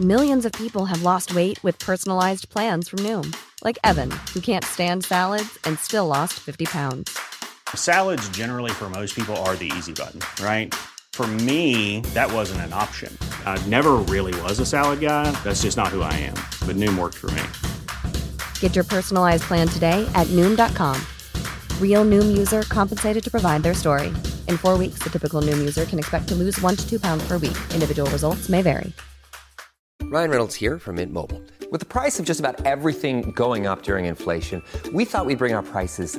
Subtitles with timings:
[0.00, 4.64] Millions of people have lost weight with personalized plans from Noom, like Evan, who can't
[4.64, 7.16] stand salads and still lost 50 pounds.
[7.76, 10.74] Salads, generally, for most people, are the easy button, right?
[11.12, 13.16] For me, that wasn't an option.
[13.46, 15.30] I never really was a salad guy.
[15.44, 16.34] That's just not who I am.
[16.66, 17.44] But Noom worked for me.
[18.58, 21.00] Get your personalized plan today at Noom.com.
[21.78, 24.12] Real Noom user compensated to provide their story.
[24.48, 27.22] In four weeks, the typical Noom user can expect to lose one to two pounds
[27.28, 27.56] per week.
[27.72, 28.92] Individual results may vary.
[30.02, 31.42] Ryan Reynolds here from Mint Mobile.
[31.70, 35.54] With the price of just about everything going up during inflation, we thought we'd bring
[35.54, 36.18] our prices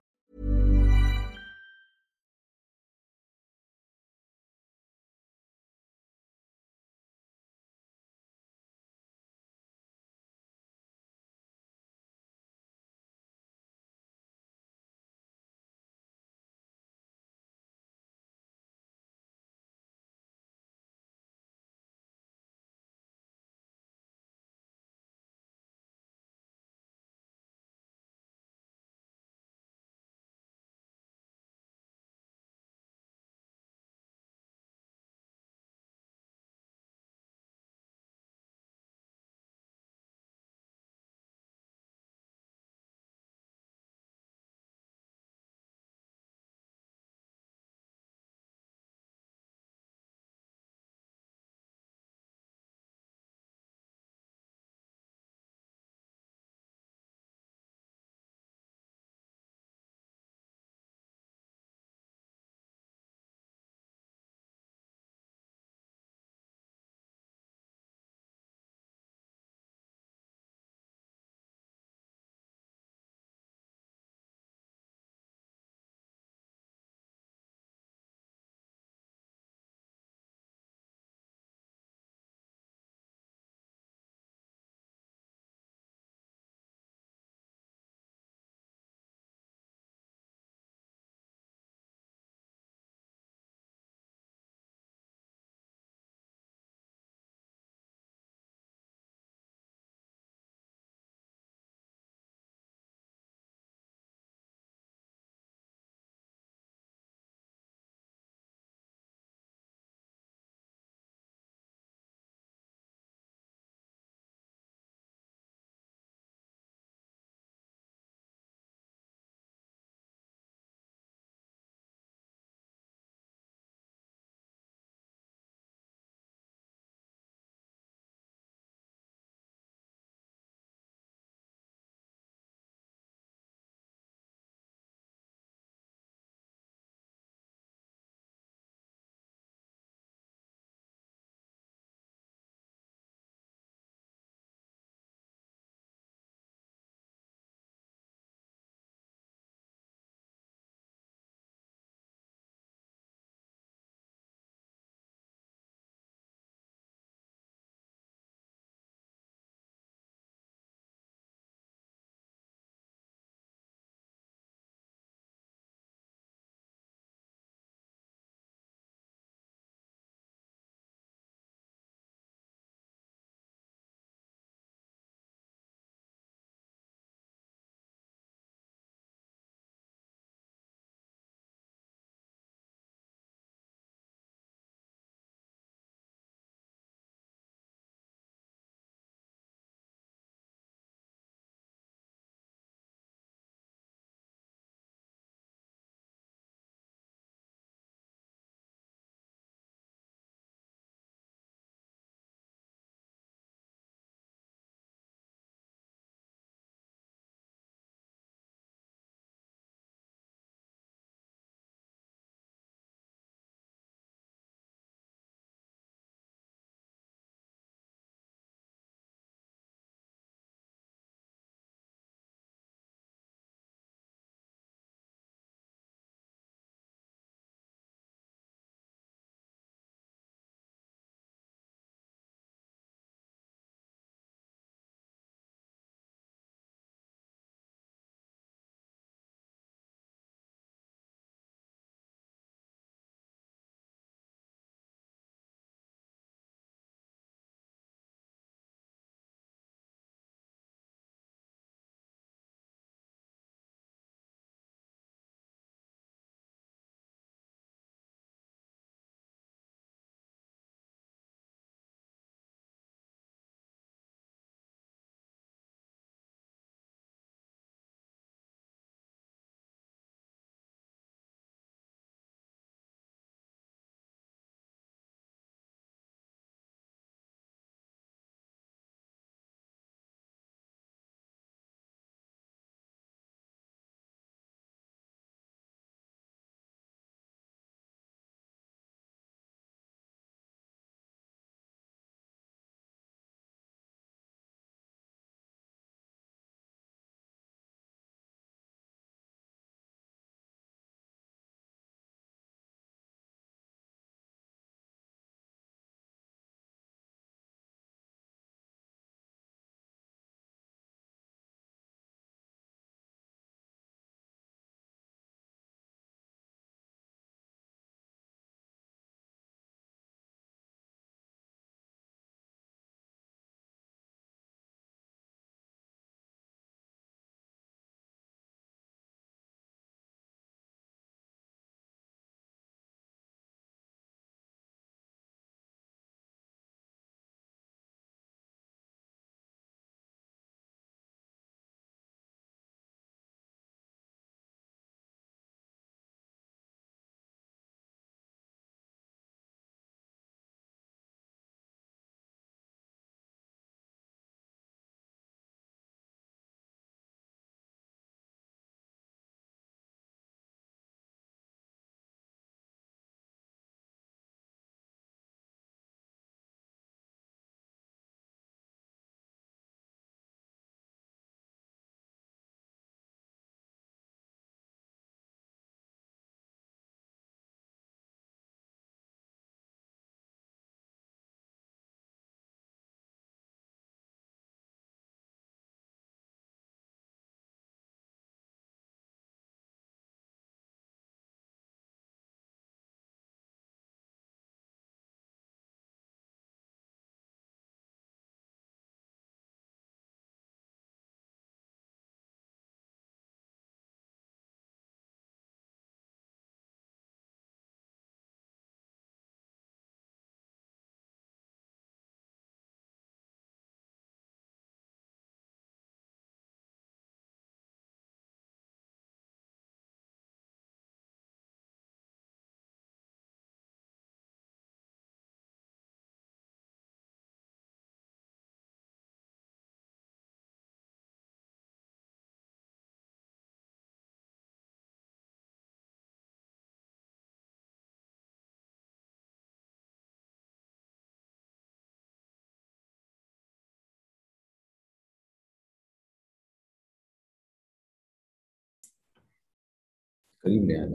[450.43, 450.87] قریب لے آئے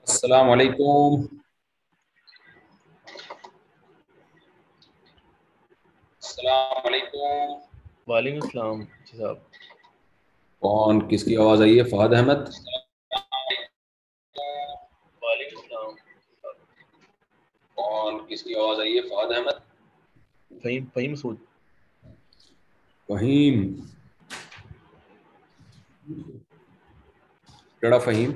[0.00, 1.36] السلام علیکم۔
[6.22, 7.52] السلام علیکم۔
[8.10, 9.36] وعلیکم السلام جی صاحب۔
[10.58, 12.36] کون؟ کس کی آواز آئی ہے؟ فہد احمد۔
[15.22, 15.94] وعلیکم السلام۔
[17.74, 19.58] کون؟ کس کی آواز آئی ہے؟ فہد احمد۔
[20.62, 21.36] فہیم فہیم مسعود۔
[23.12, 23.74] فہیم۔
[27.80, 28.32] کیڑا فہیم؟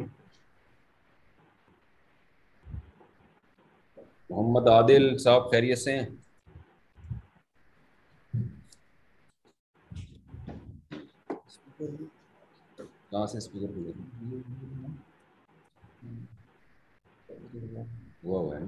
[4.31, 6.07] محمد عادل صاحب خیریت سے ہیں؟
[13.11, 13.81] کہاں سے اسپیکر پہ
[18.25, 18.65] ہوا ہوا ہے۔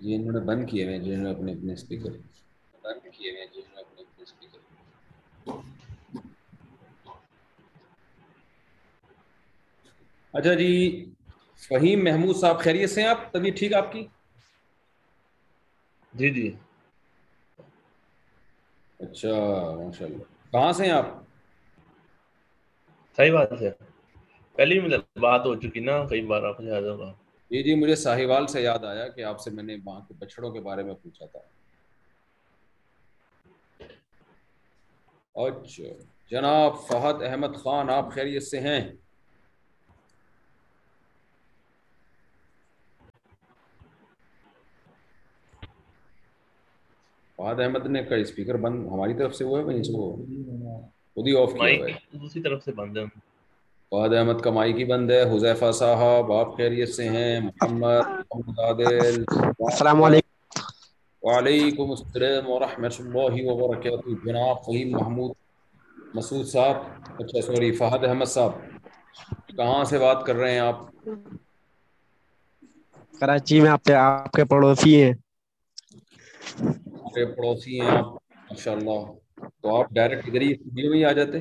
[0.00, 2.10] یہ انہوں نے بند کیے ہوئے جنہوں نے اپنے اپنے اسپیکر
[2.82, 4.58] بند کیے ہوئے ہیں، جنہوں نے اپنے اپنے اسپیکر
[10.34, 10.70] اچھا جی
[11.56, 14.06] فہیم محمود صاحب خیریت سے ہیں آپ؟ طبیعت ٹھیک آپ کی؟
[16.12, 16.54] جی جی۔
[19.00, 19.28] اچھا
[19.76, 21.06] ماشاء اللہ کہاں سے ہیں آپ؟
[23.16, 23.70] صحیح بات ہے۔
[24.56, 27.12] پہلے بھی بات ہو چکی نا کئی بار آپ سے یاد ہوگا
[27.50, 30.50] جی جی مجھے ساہیوال سے یاد آیا کہ آپ سے میں نے وہاں کے بچڑوں
[30.50, 31.38] کے بارے میں پوچھا تھا۔
[35.34, 35.82] اچھا۔
[36.30, 38.92] جناب فہد احمد خان آپ خیریت سے ہیں؟
[47.38, 50.16] فہد احمد نے کا اسپیکر بند ہماری طرف سے ہوا ہے وہیں سے وہ۔
[51.14, 53.04] خود ہی آف کیا ہوا ہے۔ دوسری طرف سے بند ہے۔
[53.90, 58.58] فہد احمد کا مائک ہی بند ہے۔ حذیفہ صاحب آپ خیریت سے ہیں؟ محمد محمد
[58.58, 59.24] عادل۔
[59.58, 60.60] السلام علیکم۔
[61.22, 65.30] وعلیکم السلام ورحمۃ اللہ وبرکاتہ۔ جناب فہیم محمود
[66.14, 66.76] مسعود صاحب
[67.18, 68.52] اچھا سوری فہد احمد صاحب
[69.56, 70.80] کہاں سے بات کر رہے ہیں آپ؟
[73.20, 75.12] کراچی میں آپ آپ کے پڑوسی ہیں۔
[77.08, 78.06] ہمارے پڑوسی ہیں آپ
[78.48, 79.00] ماشاء اللہ
[79.60, 81.38] تو آپ ڈائریکٹ ادھر ہی اسٹوڈیو میں ہی آ جاتے؟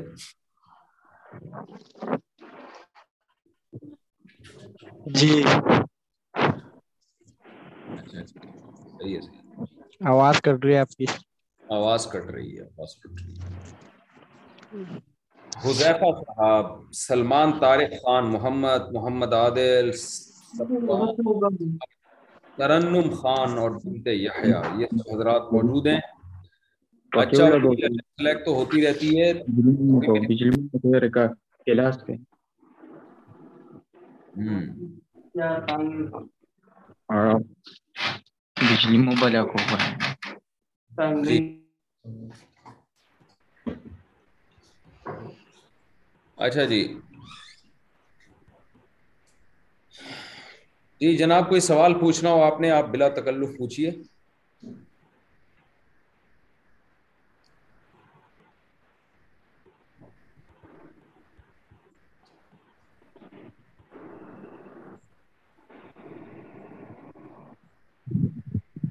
[5.12, 5.32] جی۔
[7.92, 8.40] اچھا اچھا۔
[8.92, 11.06] صحیح ہے صحیح آواز کٹ رہی ہے آپ کی۔
[11.70, 13.46] آواز کٹ رہی ہے آواز کٹ رہی ہے۔
[15.62, 16.66] حذیفہ صاحب
[16.98, 19.92] سلمان طارق خان محمد محمد عادل
[22.58, 26.00] ترنم خان اور بنت یحییٰ یہ حضرات موجود ہیں۔
[27.12, 27.50] اچھا
[28.18, 29.34] سلیکٹ تو ہوتی رہتی ہے۔
[38.62, 39.58] بجلی موبائل کو
[41.24, 41.64] جی۔
[46.38, 47.00] اچھا جی۔
[51.02, 53.92] جی جناب کوئی سوال پوچھنا ہو آپ نے آپ بلا تکلف پوچھیے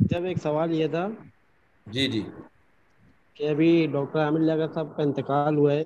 [0.07, 1.07] جب ایک سوال یہ تھا
[1.87, 2.23] جی جی۔
[3.37, 5.83] کہ ابھی ڈاکٹر عامر صاحب کا انتقال ہوا ہے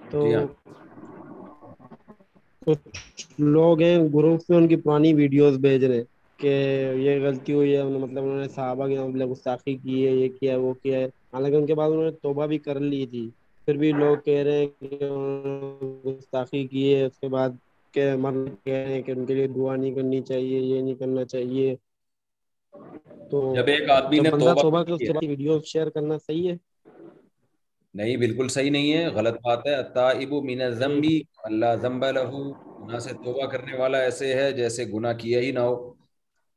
[0.00, 0.46] تو جی ہاں۔
[2.62, 2.88] کچھ
[3.48, 6.02] لوگ ہیں گروپ میں ان کی پرانی ویڈیوز بھیج رہے
[6.38, 6.52] کہ
[6.96, 10.52] یہ غلطی ہوئی ہے مطلب انہوں نے صحابہ کی مطلب گستاخی کی ہے یہ کیا
[10.52, 13.28] ہے وہ کیا ہے۔ حالانکہ ان کے بعد انہوں نے توبہ بھی کر لی تھی۔
[13.68, 15.08] پھر بھی لوگ کہہ رہے ہیں کہ
[16.06, 17.50] گستاخی کی ہے اس کے بعد
[17.94, 18.32] کہ مر
[18.64, 21.74] کہہ رہے ہیں کہ ان کے لیے دعا نہیں کرنی چاہیے یہ نہیں کرنا چاہیے۔
[23.30, 26.56] تو جب ایک آدمی نے توبہ کے کے بعد ویڈیو شیئر کرنا صحیح ہے؟
[27.94, 31.04] نہیں بالکل صحیح نہیں ہے غلط بات ہے۔ التائب من الذنب
[31.44, 32.40] اللہ ذنب له
[32.80, 35.90] گناہ سے توبہ کرنے والا ایسے ہے جیسے گناہ کیا ہی نہ ہو۔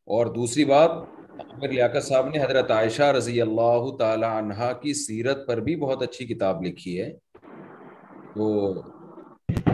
[0.07, 0.91] اور دوسری بات
[1.39, 6.01] عامر لیاقت صاحب نے حضرت عائشہ رضی اللہ تعالی عنہا کی سیرت پر بھی بہت
[6.01, 7.09] اچھی کتاب لکھی ہے۔
[8.35, 8.73] تو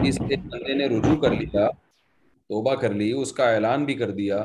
[0.02, 1.70] اس سے بندے نے رجوع کر لیا
[2.50, 4.36] توبہ کر لی اس کا اعلان بھی کر دیا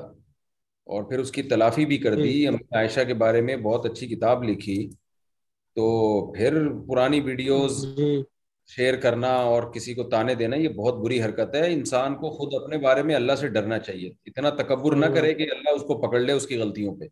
[0.88, 4.07] اور پھر اس کی تلافی بھی کر دی۔ امی عائشہ کے بارے میں بہت اچھی
[4.07, 4.89] کتاب لکھی۔
[5.75, 5.86] تو
[6.34, 8.24] پھر پرانی ویڈیوز جی۔
[8.75, 12.63] شیئر کرنا اور کسی کو تانے دینا یہ بہت بری حرکت ہے۔ انسان کو خود
[12.63, 16.08] اپنے بارے میں اللہ سے ڈرنا چاہیے۔ اتنا تکبر نہ کرے کہ اللہ اس کو
[16.08, 17.05] پکڑ لے اس کی غلطیوں پہ۔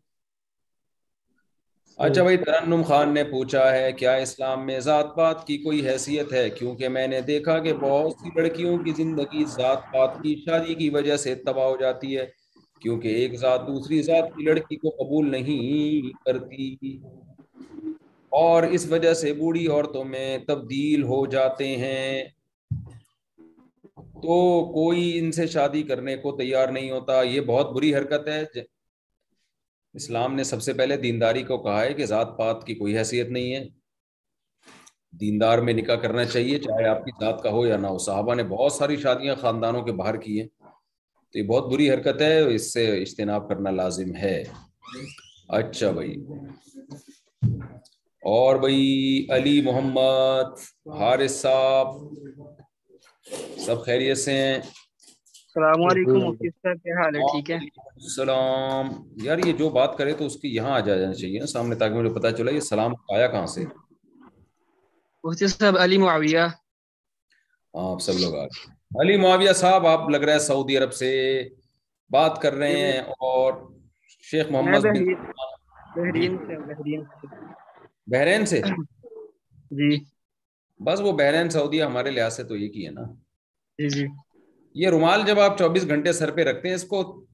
[1.96, 6.32] اچھا بھائی ترنم خان نے پوچھا ہے کیا اسلام میں ذات پات کی کوئی حیثیت
[6.32, 10.74] ہے؟ کیونکہ میں نے دیکھا کہ بہت سی لڑکیوں کی زندگی ذات پات کی شادی
[10.74, 12.26] کی وجہ سے تباہ ہو جاتی ہے۔
[12.80, 16.76] کیونکہ ایک ذات دوسری ذات کی لڑکی کو قبول نہیں کرتی۔
[18.36, 22.24] اور اس وجہ سے بوڑھی عورتوں میں تبدیل ہو جاتے ہیں۔
[23.98, 28.44] تو کوئی ان سے شادی کرنے کو تیار نہیں ہوتا، یہ بہت بری حرکت ہے۔
[29.94, 33.28] اسلام نے سب سے پہلے دینداری کو کہا ہے کہ ذات پات کی کوئی حیثیت
[33.28, 33.68] نہیں ہے۔
[35.20, 38.34] دیندار میں نکاح کرنا چاہیے، چاہے آپ کی ذات کا ہو یا نہ ہو۔ صحابہ
[38.34, 40.48] نے بہت ساری شادیاں خاندانوں کے باہر کی ہیں۔
[41.32, 44.44] تو یہ بہت بری حرکت ہے، اس سے اجتناب کرنا لازم ہے۔
[45.48, 46.16] اچھا بھائی۔
[48.24, 50.46] اور بھائی علی محمد
[50.98, 51.86] حارث صاحب
[53.58, 57.56] سب خیریت سے ہیں؟ السلام علیکم صاحب کیا حال ہے؟ ٹھیک ہے؟
[57.94, 58.88] السلام۔
[59.22, 61.94] یار یہ جو بات کرے تو اس کی یہاں آ جانا چاہیے نا سامنے تاکہ
[61.94, 63.64] مجھے پتا چلا یہ سلام آیا کہاں سے۔
[65.24, 68.44] مفتی صاحب علی معاویہ۔ ہاں آپ سب لوگ آ
[69.00, 71.42] علی معاویہ صاحب آپ لگ رہا ہے سعودی عرب سے
[72.10, 73.52] بات کر رہے ہیں اور
[74.30, 74.84] شیخ محمد
[75.96, 76.54] بحرین سے۔
[78.06, 78.60] بحرین سے؟
[79.70, 79.96] جی۔
[80.78, 83.02] بس وہ بحرین سعودی ہمارے لحاظ سے تو یہ کی ہے نا۔
[83.78, 84.06] جی جی۔
[84.74, 87.26] یہ رومال جب آپ چوبیس گھنٹے سر پہ رکھتے ہیں اس کو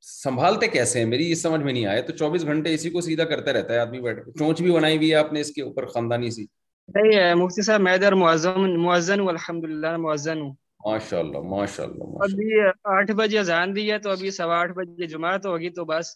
[0.00, 3.24] سنبھالتے کیسے ہیں؟ میری یہ سمجھ میں نہیں آئے تو چوبیس گھنٹے اسی کو سیدھا
[3.24, 5.86] کرتا رہتا ہے آدمی بیٹھ چونچ بھی بنائی ہوئی ہے آپ نے اس کے اوپر
[5.86, 6.46] خاندانی سی۔
[6.94, 10.54] نہیں مفتی صاحب میں ادھر معزن ہوں الحمد للہ معزن ہوں۔
[10.86, 15.06] ماشاء اللہ ماشاء اللہ ابھی آٹھ بجے اذان دی ہے تو ابھی سوا آٹھ بجے
[15.06, 16.06] جماعت ہوگی تو بس۔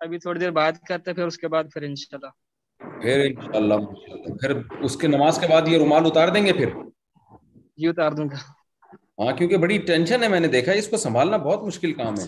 [0.00, 2.30] ابھی تھوڑی دیر بات کرتے پھر اس کے بعد پھر انشاءاللہ۔
[2.80, 3.74] پھر انشاءاللہ
[4.40, 6.68] پھر اس کے نماز کے بعد یہ رومال اتار دیں گے پھر؟
[7.76, 8.36] جی اتار دوں گا۔
[9.18, 12.26] ہاں کیونکہ بڑی ٹینشن ہے میں نے دیکھا اس کو سنبھالنا بہت مشکل کام ہے۔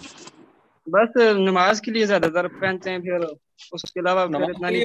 [0.87, 3.25] بس نماز کے لیے زیادہ تر پہنتے ہیں پھر
[3.73, 4.27] اس کے علاوہ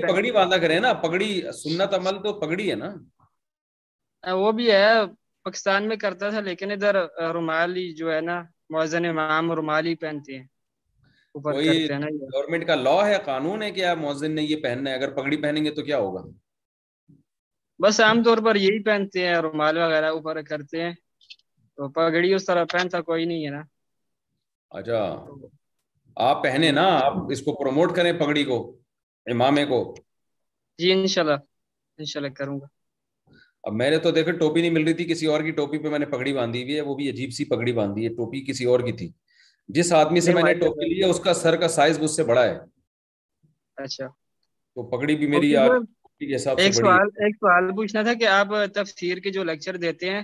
[0.07, 2.89] پگڑی باندھا کرے نا پگڑی سنت عمل تو پگڑی ہے نا۔
[4.23, 4.87] وہ بھی ہے
[5.45, 6.95] پاکستان میں کرتا تھا لیکن ادھر
[7.33, 10.45] رومالی جو ہے نا موزن امام رومالی پہنتے ہیں۔
[11.43, 11.87] کوئی
[12.33, 15.65] گورنمنٹ کا لا ہے قانون ہے کہ موزن نے یہ پہننا ہے۔ اگر پگڑی پہنیں
[15.65, 16.21] گے تو کیا ہوگا؟
[17.79, 20.93] بس عام طور پر یہی پہنتے ہیں رومال وغیرہ اوپر کرتے ہیں۔
[21.77, 23.61] تو پگڑی اس طرح پہنتا کوئی نہیں ہے نا۔
[24.69, 25.25] اچھا۔
[26.15, 28.77] آپ پہنے نا آپ اس کو پروموٹ کریں پگڑی کو
[29.25, 29.95] امامے کو۔
[30.77, 31.33] جی انشاءاللہ۔
[31.97, 32.65] انشاءاللہ کروں گا۔
[33.63, 35.89] اب میں نے تو دیکھا ٹوپی نہیں مل رہی تھی کسی اور کی ٹوپی پہ
[35.89, 38.65] میں نے پگڑی باندھی ہوئی ہے۔ وہ بھی عجیب سی پگڑی باندھی ہے ٹوپی کسی
[38.65, 39.11] اور کی تھی۔
[39.67, 42.23] جس آدمی سے میں نے ٹوپی لی ہے اس کا سر کا سائز مجھ سے
[42.23, 42.57] بڑا ہے۔
[43.75, 44.07] اچھا۔
[44.75, 45.57] تو پگڑی بھی میری
[46.57, 50.21] ایک سوال ایک سوال پوچھنا تھا کہ آپ تفسیر کے جو لیکچر دیتے ہیں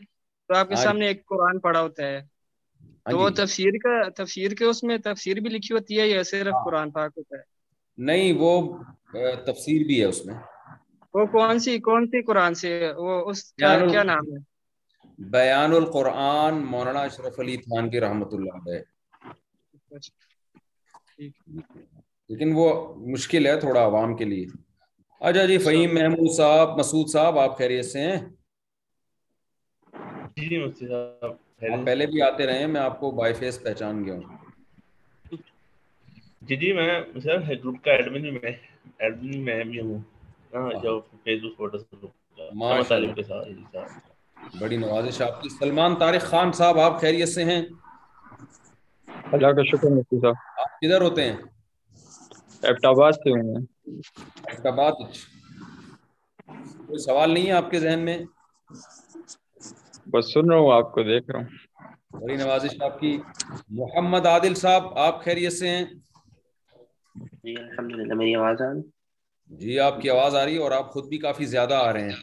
[0.48, 2.20] تو آپ کے سامنے ایک قرآن پڑا ہوتا ہے۔
[3.10, 6.54] تو وہ تفسیر کا تفسیر کے اس میں تفسیر بھی لکھی ہوتی ہے یا صرف
[6.66, 7.42] قرآن پاک ہوتا ہے؟
[7.98, 8.78] نہیں وہ
[9.46, 10.36] تفسیر بھی ہے اس میں۔
[11.14, 14.38] وہ کون سی کون سی قرآن سے؟ وہ اس کا کیا نام ہے؟
[15.18, 19.01] بیان القرآن مولانا اشرف علی خان کی رحمت اللہ علیہ۔
[22.30, 24.46] لیکن وہ مشکل ہے تھوڑا عوام کے لیے۔
[25.20, 28.20] اچھا جی فہیم محمود صاحب مسعود صاحب آپ خیریت سے ہیں؟
[31.86, 34.38] پہلے بھی آتے رہے میں آپ کو بائی فیس پہچان گیا ہوں۔
[36.42, 37.02] جی جی میں
[37.50, 38.52] گروپ کا ایڈمن میں
[38.98, 40.00] ایڈمن میں بھی ہوں۔
[40.84, 42.08] جو فیس بک فوٹو
[44.60, 47.62] بڑی نوازش آپ کی۔ سلمان طارق خان صاحب آپ خیریت سے ہیں؟
[49.32, 51.38] اللہ کا شکر مفتی صاحب۔ آپ کدھر ہوتے ہیں؟
[52.62, 53.56] ایبٹ آباد سے ہوں
[54.48, 54.92] ایبٹ آباد
[56.88, 58.18] کوئی سوال نہیں ہے آپ کے ذہن میں؟
[60.06, 61.48] بس سن رہا ہوں آپ کو دیکھ رہا ہوں۔
[62.22, 63.22] بڑی نوازش آپ کی۔
[63.70, 65.86] محمد عادل صاحب آپ خیریت سے ہیں؟
[67.44, 68.82] جی الحمدللہ میری آواز آ رہی؟
[69.58, 72.10] جی آپ کی آواز آ رہی ہے اور آپ خود بھی کافی زیادہ آ رہے
[72.10, 72.18] ہیں۔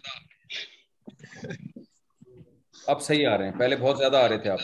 [2.87, 4.59] اب صحیح آ رہے ہیں پہلے بہت زیادہ آ رہے تھے آپ۔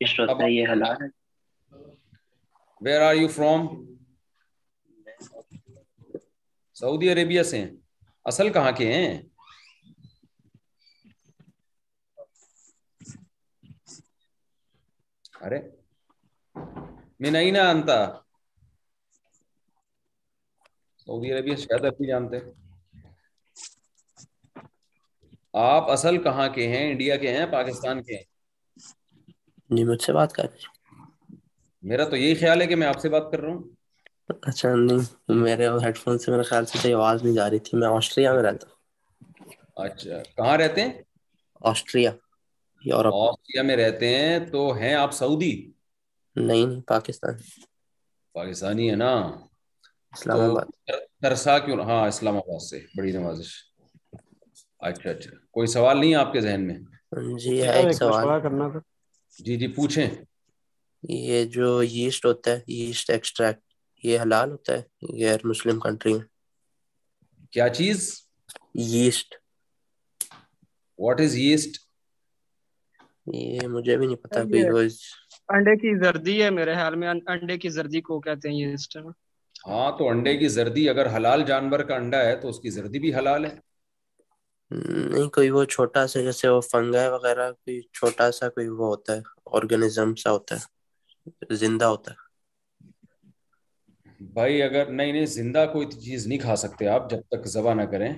[0.00, 1.06] یہ حالات ہے۔
[2.80, 3.66] Where are you from
[6.74, 7.76] Saudi Arabia سے۔ ہیں
[8.24, 9.22] اصل کہاں کے ہیں؟
[15.40, 15.60] ارے
[17.20, 18.12] میں نہیں نا انتا
[20.96, 22.36] سعودی عربیہ شاید آپ بھی جانتے۔
[25.52, 28.29] آپ اصل کہاں کے ہیں؟ انڈیا کے ہیں پاکستان کے ہیں؟
[29.70, 30.68] جی مجھ سے بات کر۔ رہے
[31.82, 33.62] میرا تو یہی خیال ہے کہ میں آپ سے بات کر رہا ہوں۔
[34.42, 35.04] اچھا نہیں
[35.40, 38.32] میرے ہیڈ فون سے میرے خیال سے صحیح آواز نہیں جا رہی تھی۔ میں آسٹریا
[38.32, 38.76] میں رہتا ہوں۔
[39.76, 40.92] اچھا کہاں رہتے ہیں؟
[41.60, 42.10] Austria
[42.84, 45.52] Europe. آسٹریا میں رہتے ہیں تو ہیں آپ سعودی؟
[46.36, 47.34] نہیں نہیں پاکستان۔
[48.34, 49.12] پاکستانی ہے نا۔
[50.12, 50.66] اسلام آباد۔
[51.22, 53.50] ترسا کیوں؟ ہاں اسلام آباد سے بڑی نوازش۔
[54.80, 56.78] اچھا اچھا کوئی سوال نہیں ہے آپ کے ذہن میں؟
[57.38, 58.80] جی ہے ایک سوال۔ کرنا تھا۔
[59.40, 60.08] جی جی پوچھیں۔
[61.02, 63.60] یہ جو یسٹ ہوتا ہے یسٹ ایکسٹریکٹ
[64.04, 64.82] یہ حلال ہوتا ہے
[65.18, 66.26] غیر مسلم کنٹری میں؟
[67.52, 67.98] کیا چیز؟
[68.86, 69.34] یسٹ
[70.98, 71.72] واٹ از یسٹ
[73.26, 74.80] یہ مجھے بھی نہیں پتا کوئی وہ
[75.48, 78.96] انڈے کی زردی ہے میرے خیال میں انڈے کی زردی کو کہتے ہیں یسٹ
[79.64, 82.98] ہاں تو انڈے کی زردی اگر حلال جانور کا انڈا ہے تو اس کی زردی
[82.98, 83.54] بھی حلال ہے۔
[84.70, 89.16] نہیں کوئی وہ چھوٹا سا جیسے وہ فنگا وغیرہ کوئی چھوٹا سا کوئی وہ ہوتا
[89.16, 89.20] ہے
[89.52, 90.64] آرگنزم سا ہوتا ہے
[91.56, 92.18] زندہ ہوتا ہے۔
[94.32, 97.82] بھائی اگر نہیں نہیں زندہ کوئی چیز نہیں کھا سکتے آپ جب تک ذبح نہ
[97.82, 98.12] کریں۔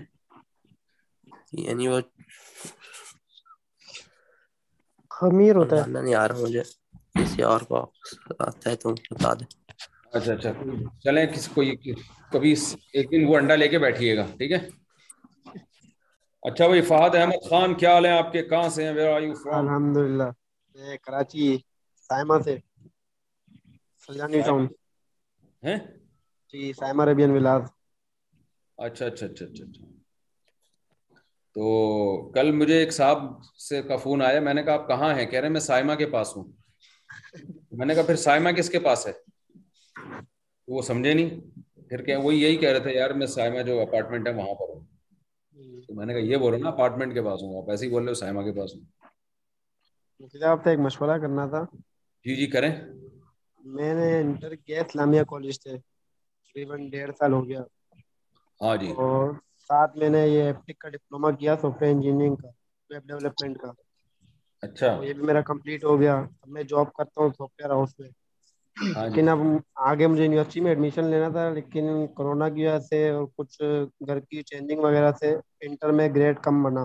[1.58, 2.00] یعنی وہ
[5.10, 6.62] خمیر ہوتا ہے۔ نہیں آ رہا مجھے۔
[7.14, 7.76] کسی اور کو
[8.40, 9.46] آتا ہے تم بتا دیں۔
[10.12, 10.50] اچھا اچھا
[11.00, 11.62] چلیں کسی کو
[12.32, 12.54] کبھی
[12.92, 14.58] ایک دن وہ انڈا لے کے بیٹھیے گا ٹھیک ہے؟
[16.42, 18.92] اچھا بھائی فہد احمد خان کیا حال ہے آپ کے؟ کہاں سے ہیں؟
[19.44, 20.22] الحمد للہ
[20.74, 21.58] میں کراچی
[22.08, 22.56] سائما سے
[24.06, 24.66] سلجانی ٹاؤن۔
[26.52, 27.62] جی سائما ریبین ولاز
[28.76, 29.84] اچھا اچھا اچھا اچھا اچھا۔
[31.54, 31.64] تو
[32.30, 33.18] کل مجھے ایک صاحب
[33.68, 35.94] سے کا فون آیا میں نے کہا آپ کہاں ہیں؟ کہہ رہے ہیں میں سائما
[35.94, 36.44] کے پاس ہوں۔
[37.72, 39.12] میں نے کہا پھر سائما کس کے پاس ہے؟
[40.68, 41.30] وہ سمجھے نہیں۔
[41.88, 44.68] پھر کہ وہ یہی کہہ رہے تھے یار میں سائما جو اپارٹمنٹ ہے وہاں پر
[44.68, 44.91] ہوں۔
[45.86, 47.90] تو میں نے کہا یہ بول رہا نا اپارٹمنٹ کے پاس ہوں آپ ایسے ہی
[47.90, 48.82] بول رہے ہو سائما کے پاس ہوں۔
[50.42, 51.64] آپ سے ایک مشورہ کرنا تھا۔
[52.24, 52.74] جی جی کریں۔
[53.64, 57.60] میں نے انٹر کیا اسلامیہ کالج سے۔ تقریباً ڈیڑھ سال ہو گیا۔
[58.60, 59.32] ہاں جی۔ اور
[59.68, 62.48] ساتھ میں نے یہ ایپٹک کا ڈپلوما کیا سافٹ ویئر انجینئرنگ کا
[62.90, 63.72] ویب ڈیولپمنٹ کا۔
[64.62, 68.00] اچھا۔ یہ بھی میرا کمپلیٹ ہو گیا۔ اب میں جاب کرتا ہوں سافٹ ویئر ہاؤس
[68.00, 68.08] میں۔
[68.76, 69.38] لیکن اب
[69.82, 71.84] آگے مجھے یونیورسٹی میں ایڈمیشن لینا تھا لیکن
[72.16, 73.60] کرونا کی وجہ سے اور کچھ
[74.06, 76.84] گھر کی چینجنگ وغیرہ سے انٹر میں گریڈ کم بنا۔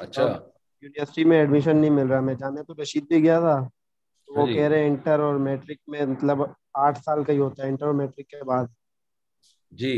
[0.00, 0.26] اچھا۔
[0.82, 3.56] یونیورسٹی میں ایڈمیشن نہیں مل رہا۔ میں جامعہ تو رشید بھی گیا تھا۔
[4.28, 6.38] وہ کہہ رہے انٹر اور میٹرک میں مطلب
[6.78, 8.66] آٹھ سال کا ہی ہوتا ہے۔ انٹر اور میٹرک کے بعد۔
[9.72, 9.92] جی۔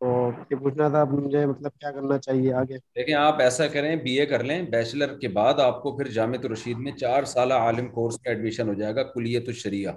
[0.00, 0.06] تو
[0.50, 4.26] یہ پوچھنا تھا مجھے مطلب کیا کرنا چاہیے آگے۔ دیکھیں آپ ایسا کریں بی اے
[4.26, 8.18] کر لیں بیچلر کے بعد آپ کو پھر جامع رشید میں چار سالہ عالم کورس
[8.20, 9.92] کا ایڈمیشن ہو جائے گا کلیت الشریعہ۔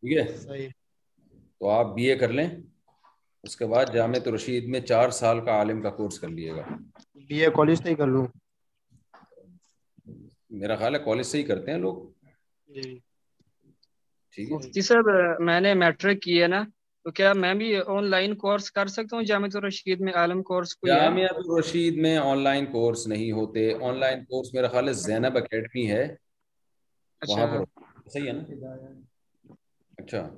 [0.00, 0.68] ٹھیک ہے؟ صحیح۔
[1.58, 2.48] تو آپ بی اے کر لیں
[3.42, 6.62] اس کے بعد جامع رشید میں چار سال کا عالم کا کورس کر لیے گا۔
[7.28, 8.26] بی اے کالج سے ہی کر لوں۔
[10.50, 11.96] میرا خیال ہے کالج سے ہی کرتے ہیں لوگ۔
[12.66, 12.98] جی۔
[14.34, 15.08] ٹھیک ہے؟ جی صاحب
[15.40, 16.62] میں نے میٹرک کی ہے نا۔
[17.04, 20.74] تو کیا میں بھی آن لائن کورس کر سکتا ہوں؟ جامعۃ الرشید میں عالم کورس
[20.74, 24.92] ہے؟ جامعۃ الرشید میں آن لائن کورس نہیں ہوتے۔ آن لائن کورس میرا خیال ہے
[24.92, 26.14] زینب اکیڈمی ہے۔
[27.28, 27.80] وہاں پر
[28.12, 28.42] صحیح ہے نا؟
[29.98, 30.28] اچھا۔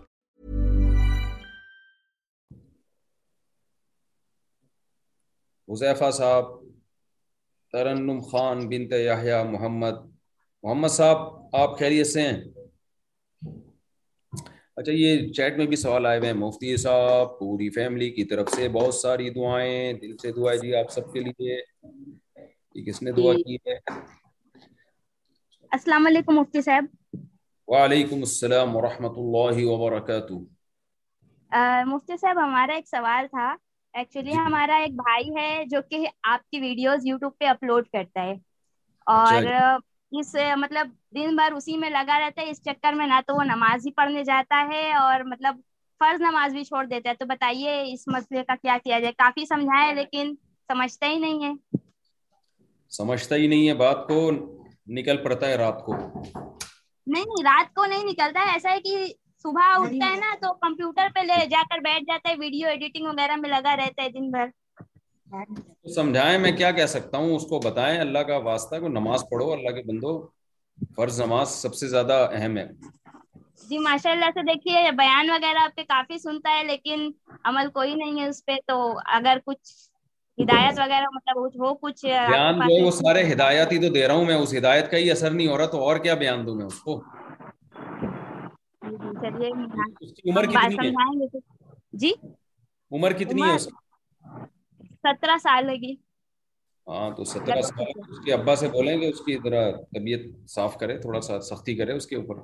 [5.71, 6.45] Huzaifa sahib
[7.71, 9.95] Tarannum Khan بنت یحییٰ محمد۔
[10.63, 11.17] محمد صاحب
[11.53, 12.41] آپ خیریت سے ہیں؟
[14.75, 18.49] اچھا یہ چیٹ میں بھی سوال آئے ہوئے ہیں۔ مفتی صاحب پوری فیملی کی طرف
[18.55, 21.59] سے بہت ساری دعائیں دل سے دعائیں جی آپ سب کے لیے۔
[22.75, 23.75] یہ کس نے دعا کی ہے؟
[25.71, 26.85] السلام علیکم مفتی صاحب۔
[27.67, 30.33] وعلیکم السلام ورحمۃ اللہ وبرکاتہ۔
[31.85, 33.55] مفتی صاحب ہمارا ایک سوال تھا۔
[33.93, 38.33] ایکچولی ہمارا ایک بھائی ہے جو کہ آپ کی ویڈیوز یوٹیوب پہ اپلوڈ کرتا ہے۔
[39.07, 39.43] اور
[40.11, 43.43] اس مطلب دن بھر اسی میں لگا رہتا ہے۔ اس چکر میں نہ تو وہ
[43.45, 45.59] نماز ہی پڑھنے جاتا ہے اور مطلب
[46.01, 49.45] فرض نماز بھی چھوڑ دیتا ہے۔ تو بتائیے اس مسئلے کا کیا کیا جائے؟ کافی
[49.45, 50.33] سمجھائے لیکن
[50.69, 51.51] سمجھتا ہی نہیں ہے۔
[52.91, 54.19] سمجھتا ہی نہیں ہے۔ بات کو
[54.89, 55.93] نکل پڑتا ہے رات کو۔
[57.07, 59.05] نہیں نہیں رات کو نہیں نکلتا۔ ہے ایسا ہے کہ
[59.45, 63.05] صبح اٹھتا ہے نا تو کمپیوٹر پہ لے جا کر بیٹھ جاتا ہے ویڈیو ایڈیٹنگ
[63.07, 64.47] وغیرہ میں لگا رہتا ہے دن بھر۔
[65.95, 69.51] سمجھائیں میں کیا کہہ سکتا ہوں اس کو بتائیں اللہ کا واسطہ کو نماز پڑھو
[69.51, 70.13] اللہ کے بندو
[70.95, 72.67] فرض نماز سب سے زیادہ اہم ہے۔
[73.61, 77.09] جی ماشاء اللہ سے دیکھیے بیان وغیرہ آپ کے کافی سنتا ہے لیکن
[77.45, 78.77] عمل کوئی نہیں ہے اس پہ۔ تو
[79.13, 79.73] اگر کچھ
[80.37, 84.25] ہدایت وغیرہ مطلب ہو کچھ بیان جو وہ سارے ہدایت ہی تو دے رہا ہوں
[84.25, 86.65] میں اس ہدایت کا ہی اثر نہیں ہو رہا تو اور کیا بیان دوں میں
[86.65, 87.01] اس کو؟
[88.91, 89.49] چلیے
[90.31, 91.39] عمر کتنی ہے
[91.93, 92.11] جی
[92.91, 93.57] عمر کتنی ہے
[95.03, 95.93] سترہ سال لگی
[96.87, 100.77] ہاں تو سترہ سال اس کے ابا سے بولیں گے اس کی ذرا طبیعت صاف
[100.77, 102.35] کرے تھوڑا سا سختی کرے اس کے اوپر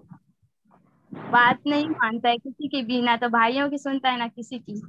[1.12, 4.60] بات نہیں مانتا ہے کسی کی بھی نہ تو بھائیوں کی سنتا ہے نہ کسی
[4.60, 4.80] کی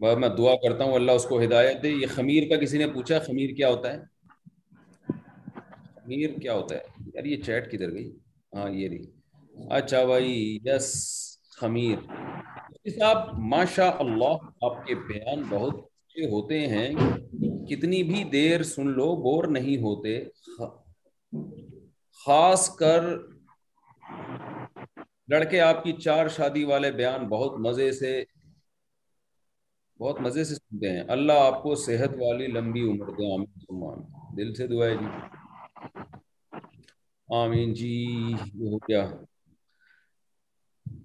[0.00, 3.18] میں دعا کرتا ہوں اللہ اس کو ہدایت دے یہ خمیر کا کسی نے پوچھا
[3.18, 4.00] خمیر کیا ہوتا ہے
[5.96, 8.10] خمیر کیا ہوتا ہے یار یہ چیٹ کدھر گئی
[8.52, 9.04] ہاں یہ رہی
[9.56, 11.06] اچھا بھائی، یس،
[11.60, 11.98] خمیر۔
[12.70, 16.88] جی صاحب ماشاء اللہ آپ کے بیان بہت اچھے ہوتے ہیں۔
[17.66, 20.24] کتنی بھی دیر سن لو، بور نہیں ہوتے۔
[22.26, 23.04] خاص کر
[25.28, 28.24] لڑکے، آپ کی چار شادی والے بیان بہت مزے سے،
[30.00, 34.02] بہت مزے سے سنتے ہیں۔ اللہ آپ کو صحت والی لمبی عمر دے۔ آمین
[34.36, 35.06] دل سے دعا ہے جی۔
[37.34, 39.10] آمین جی یہ ہو گیا۔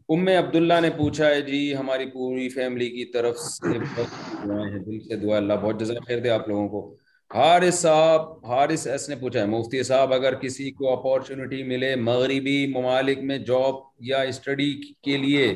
[0.10, 5.00] ام عبداللہ نے پوچھا ہے جی ہماری پوری فیملی کی طرف سے دعائیں ہیں، دل
[5.00, 6.96] سے دعا اللہ بہت جزا خیر دے آپ لوگوں کو۔
[7.34, 12.68] حارث صاحب، حارث ایس نے پوچھا ہے، مفتی صاحب، اگر کسی کو اپارچونٹی ملے مغربی
[12.68, 15.56] ممالک میں جاب یا اسٹڈی کے لیے،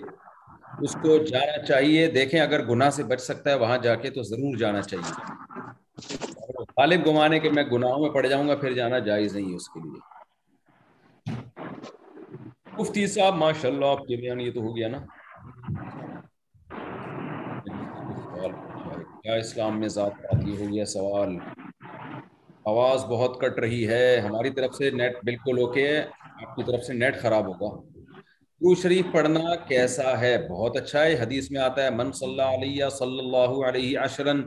[0.82, 4.22] اس کو جانا چاہیے۔ دیکھیں، اگر گناہ سے بچ سکتا ہے، وہاں جا کے تو
[4.24, 5.32] ضرور جانا چاہیے۔
[6.78, 9.70] غالب گمانے کے میں گناہوں میں پڑ جاؤں گا، پھر جانا جائز نہیں ہے اس
[9.70, 10.11] کے لیے۔
[12.82, 14.98] مفتی صاحب ماشاء اللہ آپ کے بیان یہ تو ہو گیا نا۔
[19.24, 21.38] کیا اسلام میں ذات آتی ہو گیا؟ سوال۔
[22.65, 26.84] آواز بہت کٹ رہی ہے۔ ہماری طرف سے نیٹ بالکل اوکے ہے۔ آپ کی طرف
[26.84, 28.00] سے نیٹ خراب ہوگا۔
[28.62, 32.41] درود شریف پڑھنا کیسا ہے؟ بہت اچھا ہے۔ حدیث میں آتا ہے، من صلی اللہ
[32.41, 34.41] علیہ صلی اللہ علیہ عشرن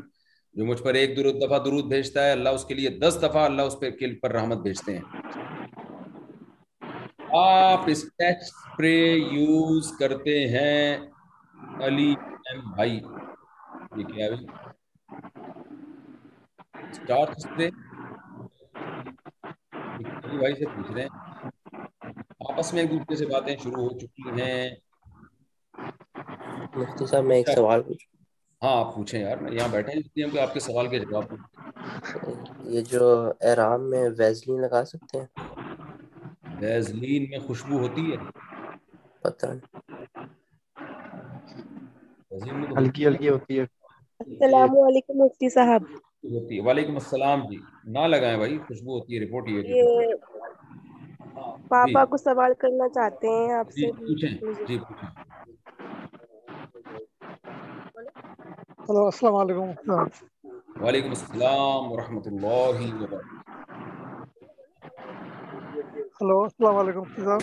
[0.54, 3.44] جو مجھ پر ایک درود دفعہ درود بھیجتا ہے، اللہ اس کے لیے دس دفعہ
[3.44, 5.43] اللہ اس پر کل پر رحمت بھیجتے ہیں۔
[7.36, 10.96] آپ اسکیچ اسپرے یوز کرتے ہیں
[11.84, 12.14] علی
[12.46, 13.00] ایم بھائی۔
[13.96, 14.32] یہ کیا ہے؟
[16.90, 17.70] اسٹارٹ اسپرے
[20.38, 21.08] بھائی سے پوچھ رہے ہیں۔
[22.52, 24.70] آپس میں ایک دوسرے سے باتیں شروع ہو چکی ہیں۔
[26.74, 28.24] مفتی صاحب میں ایک سوال پوچھوں۔
[28.62, 31.24] ہاں آپ پوچھیں یار میں یہاں بیٹھے ہیں کہ آپ کے سوال کے جواب۔
[32.64, 35.53] یہ جو احرام میں ویزلین لگا سکتے ہیں؟
[36.60, 38.16] ویزلین میں خوشبو ہوتی ہے؟
[39.22, 39.46] پتہ
[42.78, 43.64] ہلکی ہلکی ہوتی ہے۔
[44.20, 45.82] السلام علیکم مفتی صاحب۔
[46.24, 50.14] ہوتی ہے۔ وعلیکم السلام جی۔ نہ لگائیں بھائی خوشبو ہوتی ہے رپورٹ یہ
[51.68, 53.90] پاپا کو سوال کرنا چاہتے ہیں آپ سے۔
[54.66, 54.76] جی
[58.86, 59.68] ہلو السلام علیکم۔
[60.82, 63.43] وعلیکم السلام ورحمۃ اللہ وبرکاتہ۔
[66.16, 67.42] ہلو السلام علیکم صاحب۔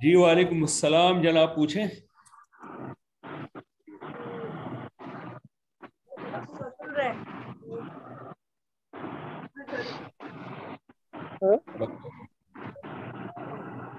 [0.00, 1.86] جی وعلیکم السلام۔ جناب پوچھیں؟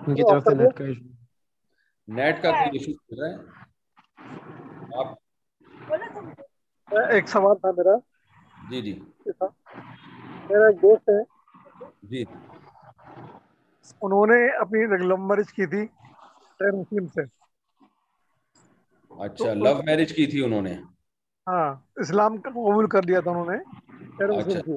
[0.07, 1.05] ان کی طرف سے نیٹ کا ایشو
[2.07, 3.35] نیٹ کا کوئی ایشو چل رہا ہے۔
[4.99, 5.07] آپ
[7.11, 7.95] ایک سوال تھا میرا۔
[8.69, 8.93] جی جی۔
[10.49, 11.21] میرا ایک دوست ہے۔
[12.03, 12.23] جی۔
[14.01, 15.81] انہوں نے اپنی لو میرج کی تھی
[16.59, 17.21] غیر مسلم سے۔
[19.11, 20.75] اچھا لو میرج کی تھی انہوں نے۔
[21.47, 23.57] ہاں اسلام کا قبول کر لیا تھا انہوں نے۔
[24.19, 24.73] غیر مسلم تھی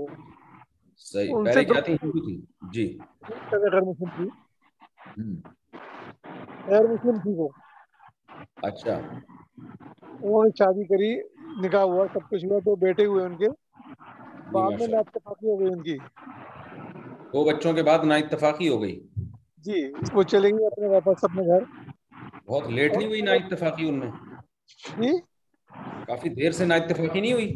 [0.98, 2.36] صحیح پہلے کیا تھی؟ ہندو تھی۔
[2.70, 2.86] جی۔
[3.52, 4.28] غیر مسلم تھی۔
[6.66, 7.48] غیر مسلم تھی وہ۔
[8.62, 8.94] اچھا۔
[10.22, 11.10] انہوں نے شادی کری
[11.66, 13.48] نکاح ہوا سب کچھ ہوا تو بیٹے ہوئے ان کے۔
[14.50, 15.98] بعد میں اتفاقی ہو گئی ان کی۔
[17.32, 19.08] دو بچوں کے بعد نا اتفاقی ہو گئی۔
[19.56, 21.62] جی وہ چلیں گے اپنے واپس اپنے گھر۔
[22.46, 24.10] بہت لیٹ نہیں ہوئی نا اتفاقی ان میں؟
[24.96, 25.20] جی؟
[26.06, 27.52] کافی دیر سے نا اتفاقی نہیں ہوئی؟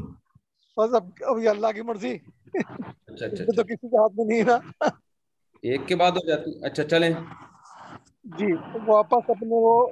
[0.76, 2.14] بس اب اب یہ اللہ کی مرضی۔
[2.54, 4.58] اچھا اچھا تو کسی کے ہاتھ میں نہیں نا۔
[5.62, 7.10] ایک کے بعد ہو جاتی۔ اچھا چلیں۔
[8.24, 8.52] جی
[8.86, 9.86] واپس اپنے وہ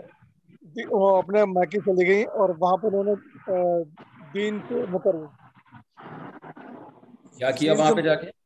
[0.91, 3.15] وہ اپنے مائکے چلی گئی اور وہاں پہ انہوں نے
[4.35, 5.17] دین سے مکر
[7.37, 8.44] کیا کیا وہاں پہ جا کے؟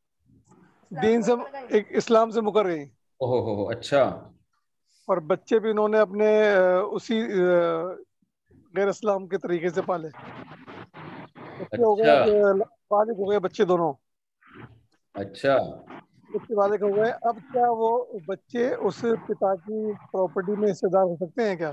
[0.91, 1.33] دین سے
[1.69, 2.85] ایک اسلام سے مکر گئی
[3.21, 4.03] اوہ ہو اچھا۔
[5.09, 6.29] اور بچے بھی انہوں نے اپنے
[6.93, 7.21] اسی
[8.75, 10.09] غیر اسلام کے طریقے سے پالے۔
[11.79, 12.15] ہو گئے
[12.91, 13.93] بالغ ہو گئے بچے دونوں۔
[15.15, 15.55] اچھا۔
[16.31, 17.91] بچے کا ہوا ہے اب کیا وہ
[18.27, 19.79] بچے اس پتا کی
[20.11, 21.73] پراپرٹی میں حصے دار ہو سکتے ہیں کیا؟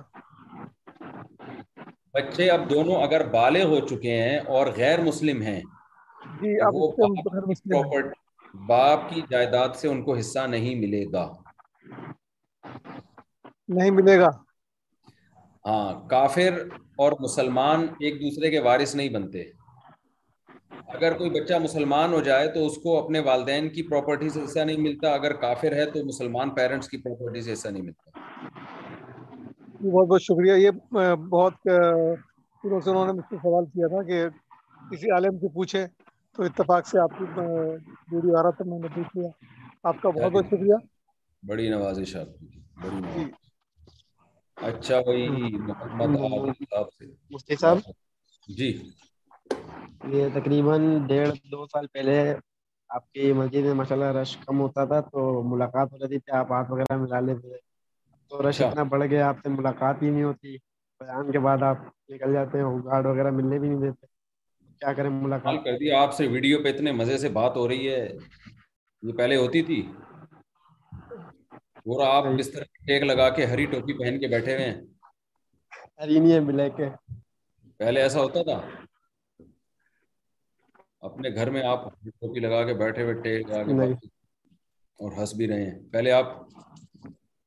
[2.14, 5.62] بچے اب دونوں اگر بالغ ہو چکے ہیں اور غیر مسلم ہیں
[6.36, 6.76] جی اب۔
[7.66, 8.25] پراپرٹی
[8.68, 11.32] باپ کی جائیداد سے ان کو حصہ نہیں ملے گا۔
[13.68, 14.30] نہیں ملے گا۔
[15.66, 16.54] ہاں کافر
[16.98, 19.44] اور مسلمان ایک دوسرے کے وارث نہیں بنتے۔
[20.88, 24.60] اگر کوئی بچہ مسلمان ہو جائے تو اس کو اپنے والدین کی پراپرٹی سے حصہ
[24.60, 28.10] نہیں ملتا۔ اگر کافر ہے تو مسلمان پیرنٹس کی پراپرٹی سے حصہ نہیں ملتا۔
[29.94, 30.72] بہت بہت شکریہ۔ یہ
[31.30, 31.54] بہت
[32.64, 34.24] انہوں نے مجھ سے سوال کیا تھا کہ
[34.92, 35.86] کسی عالم سے پوچھے
[36.36, 37.24] تو اتفاق سے آپ کی
[38.12, 39.30] ویڈیو آ رہا تھا میں نے دیکھ لیا۔
[39.84, 40.78] آپ کا بہت بہت شکریہ۔
[41.44, 42.48] بڑی نوازش آپ کی
[42.82, 43.34] بڑی جی۔ نوازش۔
[44.62, 45.28] اچھا بھائی
[45.60, 47.78] محمد عادل صاحب سے۔ مفتی صاحب؟
[48.50, 48.70] جی۔
[50.08, 52.16] یہ تقریباً ڈیڑھ دو سال پہلے
[52.90, 56.38] آپ کی مسجد میں ماشاء اللہ رش کم ہوتا تھا تو ملاقات ہو رہی تھی
[56.38, 57.60] آپ ہاتھ وغیرہ ملا لیتے تھے۔
[58.32, 60.56] تو رش اچھا۔ اتنا بڑھ گیا آپ سے ملاقات ہی نہیں ہوتی۔
[61.02, 61.78] بیان کے بعد آپ
[62.10, 64.06] نکل جاتے ہیں گارڈ وغیرہ ملنے بھی نہیں دیتے۔
[64.80, 67.90] کیا کریں ملاقات؟ کر دیا آپ سے ویڈیو پہ اتنے مزے سے بات ہو رہی
[67.90, 68.08] ہے۔
[69.04, 69.92] یہ پہلے ہوتی تھی۔
[71.84, 74.82] پورا آپ بستر پہ ٹیک لگا کے ہری ٹوپی پہن کے بیٹھے ہوئے ہیں۔
[76.02, 76.90] ہری نہیں ہے بلیک ہے
[77.78, 78.62] پہلے ایسا ہوتا تھا۔
[81.02, 84.08] اپنے گھر میں آپ ٹوپی لگا کے بیٹھے ہوئے ٹیک لگا کے
[85.00, 86.26] اور ہنس بھی رہے ہیں۔ پہلے آپ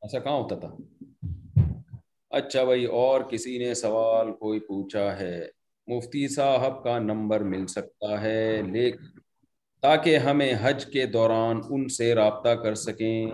[0.03, 0.77] ایسا کہاں ہوتا تھا؟
[2.31, 5.58] اچھا بھائی اور کسی نے سوال کوئی پوچھا ہے؟
[5.88, 9.05] مفتی صاحب کا نمبر مل سکتا ہے لیکن
[9.83, 13.31] تاکہ ہمیں حج کے دوران ان سے رابطہ کر سکیں۔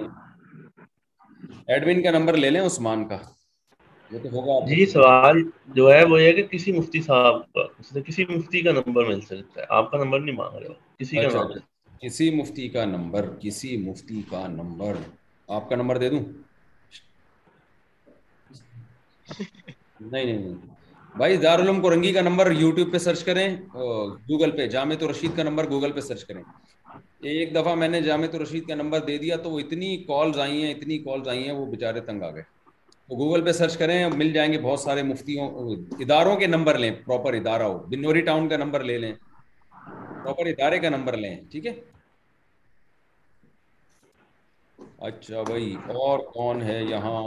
[1.66, 3.18] ایڈمن کا نمبر لے لیں عثمان کا۔
[4.10, 8.60] تو ہوگا۔ جی سوال جو ہے وہ یہ کہ کسی مفتی صاحب کا کسی مفتی
[8.60, 11.38] کا نمبر مل سکتا ہے۔ آپ کا نمبر نہیں مانگ رہے ہو کسی کا اچھا
[11.38, 14.94] نام کسی مفتی کا نمبر کسی مفتی کا نمبر۔
[15.48, 16.24] آپ کا نمبر دے دوں؟
[20.00, 20.73] نہیں نہیں نہیں۔
[21.16, 25.68] بھائی دارالعلوم کورنگی کا نمبر یوٹیوب پہ سرچ کریں گوگل پہ جامع رشید کا نمبر
[25.70, 26.42] گوگل پہ سرچ کریں۔
[27.32, 30.62] ایک دفعہ میں نے جامع رشید کا نمبر دے دیا تو وہ اتنی کالز آئی
[30.62, 32.42] ہیں، اتنی کالز آئی ہیں، وہ بےچارے تنگ آ گئے۔
[33.08, 35.48] تو گوگل پہ سرچ کریں، مل جائیں گے بہت سارے مفتیوں،
[36.00, 39.12] اداروں کے نمبر لیں، پراپر ادارہ ہو۔ بنوری ٹاؤن کا نمبر لے لیں،
[40.24, 41.74] پراپر ادارے کا نمبر لیں، ٹھیک ہے؟
[45.08, 47.22] اچھا بھائی، اور کون ہے یہاں؟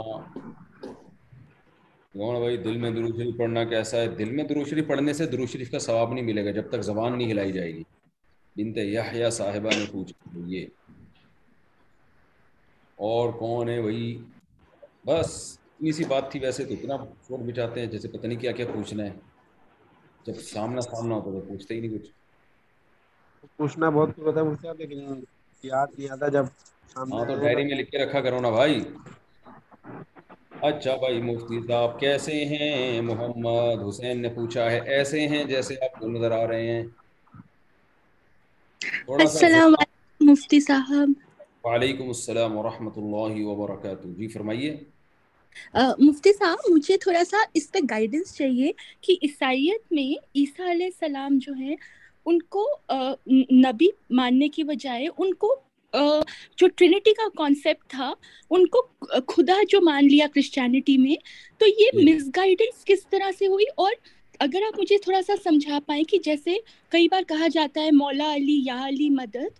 [2.18, 5.26] کون بھائی؟ دل میں درود شریف پڑھنا کیسا ہے؟ دل میں درود شریف پڑھنے سے
[5.26, 7.82] درود شریف کا ثواب نہیں ملے گا جب تک زبان نہیں ہلائی جائے گی۔
[8.56, 10.66] بنت یحییٰ صاحبہ نے پوچھا یہ
[12.98, 14.22] اور کون ہے بھائی؟
[15.06, 15.30] بس
[15.76, 18.66] اتنی سی بات تھی ویسے تو اتنا فوٹ بچاتے ہیں جیسے پتہ نہیں کیا کیا
[18.74, 19.12] پوچھنا ہے۔
[20.24, 22.10] جب سامنا سامنا ہوتا تو پوچھتے ہی نہیں کچھ۔
[23.56, 25.20] پوچھنا بہت کچھ ہوتا ہے لیکن
[25.62, 26.44] یاد نہیں آتا جب
[27.12, 28.80] ہاں تو ڈائری میں لکھ کے رکھا کرو نا بھائی۔
[30.62, 35.98] اچھا بھائی مفتی صاحب کیسے ہیں؟ محمد حسین نے پوچھا ہے ایسے ہیں جیسے آپ
[36.00, 36.82] کو نظر آ رہے ہیں؟
[39.18, 41.12] السلام علیکم مفتی صاحب۔
[41.64, 44.76] وعلیکم السلام ورحمۃ اللہ وبرکاتہ۔ جی فرمائیے۔
[45.98, 51.38] مفتی صاحب مجھے تھوڑا سا اس پہ گائیڈنس چاہیے کہ عیسائیت میں عیسیٰ علیہ السلام
[51.40, 51.76] جو ہیں
[52.26, 52.64] ان کو
[53.60, 55.54] نبی ماننے کی بجائے ان کو
[55.92, 58.12] جو ٹرینٹی کا کانسیپٹ تھا
[58.50, 58.86] ان کو
[59.28, 61.14] خدا جو مان لیا کرسچینٹی میں
[61.60, 63.92] تو یہ مس گائیڈنس کس طرح سے ہوئی؟ اور
[64.40, 66.56] اگر آپ مجھے تھوڑا سا سمجھا پائیں کہ جیسے
[66.92, 69.58] کئی بار کہا جاتا ہے مولا علی یا علی مدد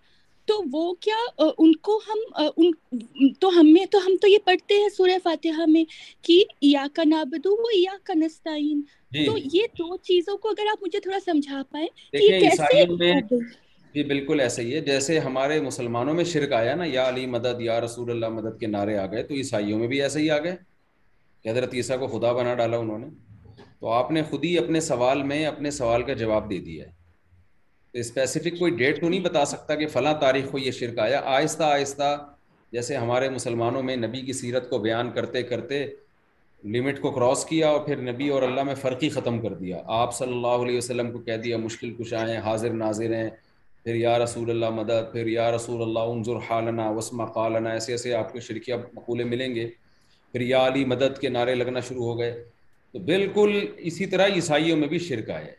[0.49, 2.19] تو وہ کیا ان کو ہم
[2.57, 5.85] ان تو ہمیں تو ہم تو یہ پڑھتے ہیں سورہ فاتحہ میں
[6.23, 10.67] کہ یا کا نابدو وہ یا کا نستعین۔ جی۔ تو یہ دو چیزوں کو اگر
[10.67, 12.85] آپ مجھے تھوڑا سمجھا پائیں کہ کیسے
[13.95, 17.61] جی بالکل ایسا ہی ہے۔ جیسے ہمارے مسلمانوں میں شرک آیا نا، یا علی مدد،
[17.61, 20.39] یا رسول اللہ مدد کے نعرے آ گئے، تو عیسائیوں میں بھی ایسے ہی آ
[20.39, 20.57] گئے۔
[21.43, 23.07] کہ حضرت عیسیٰ کو خدا بنا ڈالا انہوں نے۔
[23.81, 26.91] تو آپ نے خود ہی اپنے سوال میں اپنے سوال کا جواب دے دیا ہے۔
[27.93, 31.21] تو اسپیسیفک کوئی ڈیٹ تو نہیں بتا سکتا کہ فلاں تاریخ کو یہ شرک آیا۔
[31.25, 32.35] آہستہ آہستہ
[32.73, 35.87] جیسے ہمارے مسلمانوں میں نبی کی سیرت کو بیان کرتے کرتے
[36.65, 39.83] لمٹ کو کراس کیا اور پھر نبی اور اللہ میں فرق ہی ختم کر دیا۔
[39.85, 43.31] آپ صلی اللہ علیہ وسلم کو کہہ دیا، مشکل کشا ہیں، حاضر ناظر ہیں
[43.89, 48.15] پھر یا رسول اللہ مدد پھر یا رسول اللہ انظر حالنا وسما قالنا ایسے ایسے
[48.15, 49.71] آپ کو شرکیہ مقولے ملیں گے۔
[50.33, 52.45] پھر یا علی مدد کے نعرے لگنا شروع ہو گئے۔
[52.93, 55.53] تو بالکل اسی طرح عیسائیوں میں بھی شرک آیا ہے۔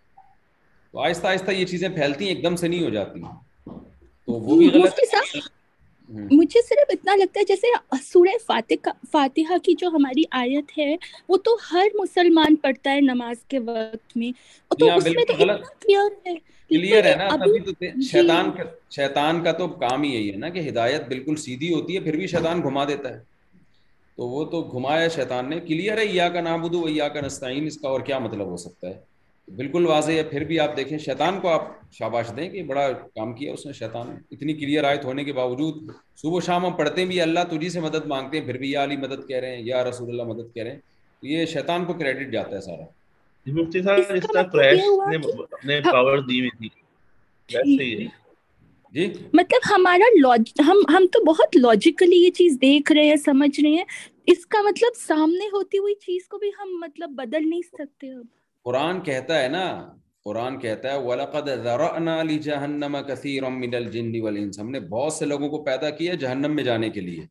[0.92, 3.20] تو آہستہ آہستہ یہ چیزیں پھیلتی ہیں ایک دم سے نہیں ہو جاتی۔
[4.26, 5.00] تو وہ بھی غلط
[6.32, 7.68] مجھے صرف اتنا لگتا ہے جیسے
[8.04, 10.96] سورہ فاتحہ فاتحہ کی جو ہماری آیت ہے
[11.30, 14.32] وہ تو ہر مسلمان پڑھتا ہے نماز کے وقت میں۔
[14.72, 16.36] تو اس میں تو کلیئر ہے
[16.72, 17.56] کلیئر ہے نا تو
[18.02, 21.96] شیطان کا شیطان کا تو کام ہی یہی ہے نا کہ ہدایت بالکل سیدھی ہوتی
[21.96, 23.20] ہے پھر بھی شیطان گھما دیتا ہے۔
[24.18, 27.78] تو وہ تو گھمایا شیطان نے کلیئر ہے یا کا نابودو یا کا نستعین اس
[27.78, 29.09] کا اور کیا مطلب ہو سکتا ہے؟
[29.56, 33.34] بالکل واضح ہے۔ پھر بھی آپ دیکھیں شیطان کو آپ شاباش دیں کہ بڑا کام
[33.34, 35.76] کیا اس نے شیطان اتنی کلیئر آیت ہونے کے باوجود
[36.16, 38.98] صبح شام ہم پڑھتے بھی اللہ تجھی سے مدد مانگتے ہیں پھر بھی یا علی
[38.98, 40.80] مدد کہہ رہے ہیں یا رسول اللہ مدد کہہ رہے ہیں۔
[41.22, 42.84] یہ شیطان کو کریڈٹ جاتا ہے سارا۔
[43.46, 45.16] جی، مفتی صاحب اس طرح کریش نے
[45.52, 46.80] اپنے پاور دی ہوئی تھی۔
[47.56, 48.08] ویسے ہی
[48.94, 53.70] جی؟ مطلب ہمارا ہم ہم تو بہت لاجیکلی یہ چیز دیکھ رہے ہیں سمجھ رہے
[53.70, 53.84] ہیں۔
[54.28, 58.26] اس کا مطلب سامنے ہوتی ہوئی چیز کو بھی ہم مطلب بدل نہیں سکتے اب۔
[58.70, 59.94] قرآن کہتا ہے نا
[60.24, 65.50] قرآن کہتا ہے وَلَقَدْ ذَرَعْنَا لِجَهَنَّمَ كَثِيرًا مِنَ الْجِنِّ وَالْإِنسِ۔ ہم نے بہت سے لوگوں
[65.50, 67.22] کو پیدا کیا جہنم میں جانے کے لیے۔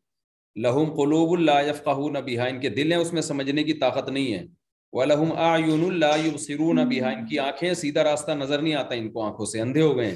[0.55, 4.33] لَهُمْ قُلُوبٌ لَا يَفْقَهُونَ بِهَا۔ ان کے دل ہیں اس میں سمجھنے کی طاقت نہیں
[4.33, 4.45] ہے۔
[4.91, 9.21] وَلَهُمْ أَعْيُنٌ لَا يُبْصِرُونَ بِهَا۔ ان کی آنکھیں سیدھا راستہ نظر نہیں آتا ان کو
[9.21, 10.15] آنکھوں سے اندھے ہو گئے ہیں۔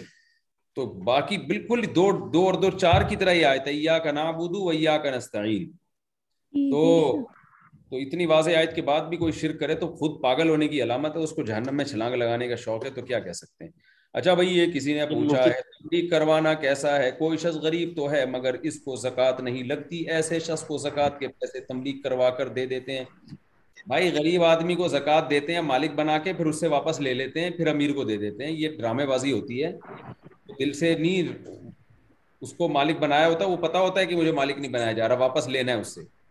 [0.76, 4.56] تو باقی بالکل دو دو اور دو چار کی طرح ہی آیت ہے اِيَّاكَ نَعْبُدُ
[4.56, 5.72] وَإِيَّاكَ نَسْتَعِينُ۔
[6.72, 7.12] تو
[7.94, 10.84] تو اتنی واضح آیت کے بعد بھی کوئی شرک کرے تو خود پاگل ہونے کی
[10.84, 13.64] علامت ہے اس کو جہنم میں چھلانگ لگانے کا شوق ہے تو کیا کہہ سکتے
[13.64, 13.72] ہیں؟
[14.14, 18.12] اچھا بھائی یہ کسی نے پوچھا ہے تبلیغ کروانا کیسا ہے؟ کوئی شخص غریب تو
[18.12, 22.30] ہے مگر اس کو زکوٰۃ نہیں لگتی۔ ایسے شخص کو زکوٰۃ کے پیسے تبلیغ کروا
[22.30, 23.06] کر دے دیتے ہیں۔
[23.88, 27.14] بھائی غریب آدمی کو زکوٰۃ دیتے ہیں مالک بنا کے پھر اس سے واپس لے
[27.14, 29.72] لیتے ہیں پھر امیر کو دے دیتے ہیں۔ یہ ڈرامے بازی ہوتی ہے۔
[30.60, 31.48] دل سے نہیں
[32.42, 34.92] اس کو مالک بنایا ہوتا ہے وہ پتا ہوتا ہے کہ مجھے مالک نہیں بنایا
[34.92, 36.23] جا رہا واپس لینا ہے اس سے۔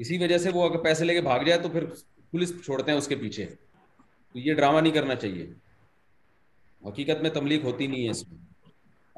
[0.00, 1.84] اسی وجہ سے وہ اگر پیسے لے کے بھاگ جائے تو پھر
[2.30, 3.46] پولیس چھوڑتے ہیں اس کے پیچھے۔
[4.32, 5.46] تو یہ ڈرامہ نہیں کرنا چاہیے۔
[6.88, 8.38] حقیقت میں تملیغ ہوتی نہیں ہے اس میں۔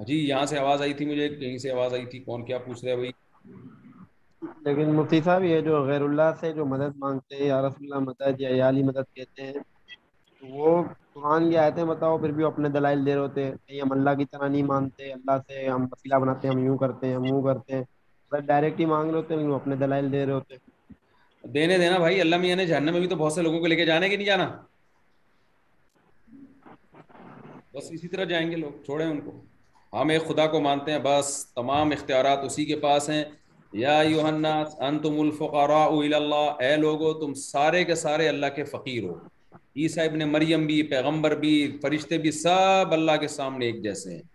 [0.07, 2.85] جی یہاں سے آواز آئی تھی مجھے، کہیں سے آواز آئی تھی؟ کون کیا پوچھ
[2.85, 3.11] رہے بھائی؟
[4.61, 8.11] لیکن مفتی صاحب، یہ جو غیر اللہ سے جو مدد مانگتے ہیں، یا رسول اللہ
[8.11, 9.53] مدد یا یالی مدد کہتے ہیں
[10.43, 14.11] وہ قرآن کی آیتیں بتاؤ، پھر بھی اپنے دلائل دے رہے ہوتے ہیں۔ ہم اللہ
[14.11, 17.24] کی طرح نہیں مانتے، اللہ سے ہم وسیلہ بناتے ہیں، ہم یوں کرتے ہیں، ہم
[17.24, 17.85] یوں کرتے ہیں۔
[18.33, 20.71] بس ڈائریکٹ ہی مانگ رہے ہوتے ہیں، لیکن وہ اپنے دلائل دے رہے ہوتے ہیں۔
[21.45, 23.76] دینے دینا بھائی، اللہ میاں نے جہنم میں بھی تو بہت سے لوگوں کو لے
[23.76, 24.57] کے جانے کی نہیں جانا۔
[27.74, 29.45] بس اسی طرح جائیں گے لوگ، چھوڑیں ان کو۔
[30.01, 33.24] ہم ایک خدا کو مانتے ہیں، بس تمام اختیارات اسی کے پاس ہیں۔
[33.72, 39.05] یا یوحناس انتم الفقراء الی اللہ۔ اے لوگو، تم سارے کے سارے اللہ کے فقیر
[39.05, 39.14] ہو۔
[39.76, 44.32] عیسیٰ ابن مریم بھی، پیغمبر بھی، فرشتے بھی، سب اللہ کے سامنے ایک جیسے ہیں۔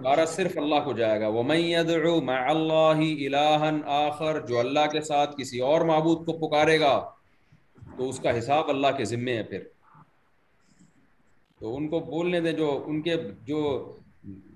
[0.00, 1.42] پکارا صرف اللہ کو جائے گا۔ وہ
[2.20, 7.10] مع اللہ الہ آخر، جو اللہ کے ساتھ کسی اور معبود کو پکارے گا،
[7.96, 9.58] تو اس کا حساب اللہ کے ذمے ہے پھر۔
[11.58, 13.92] تو ان کو بولنے دیں، جو ان کے، جو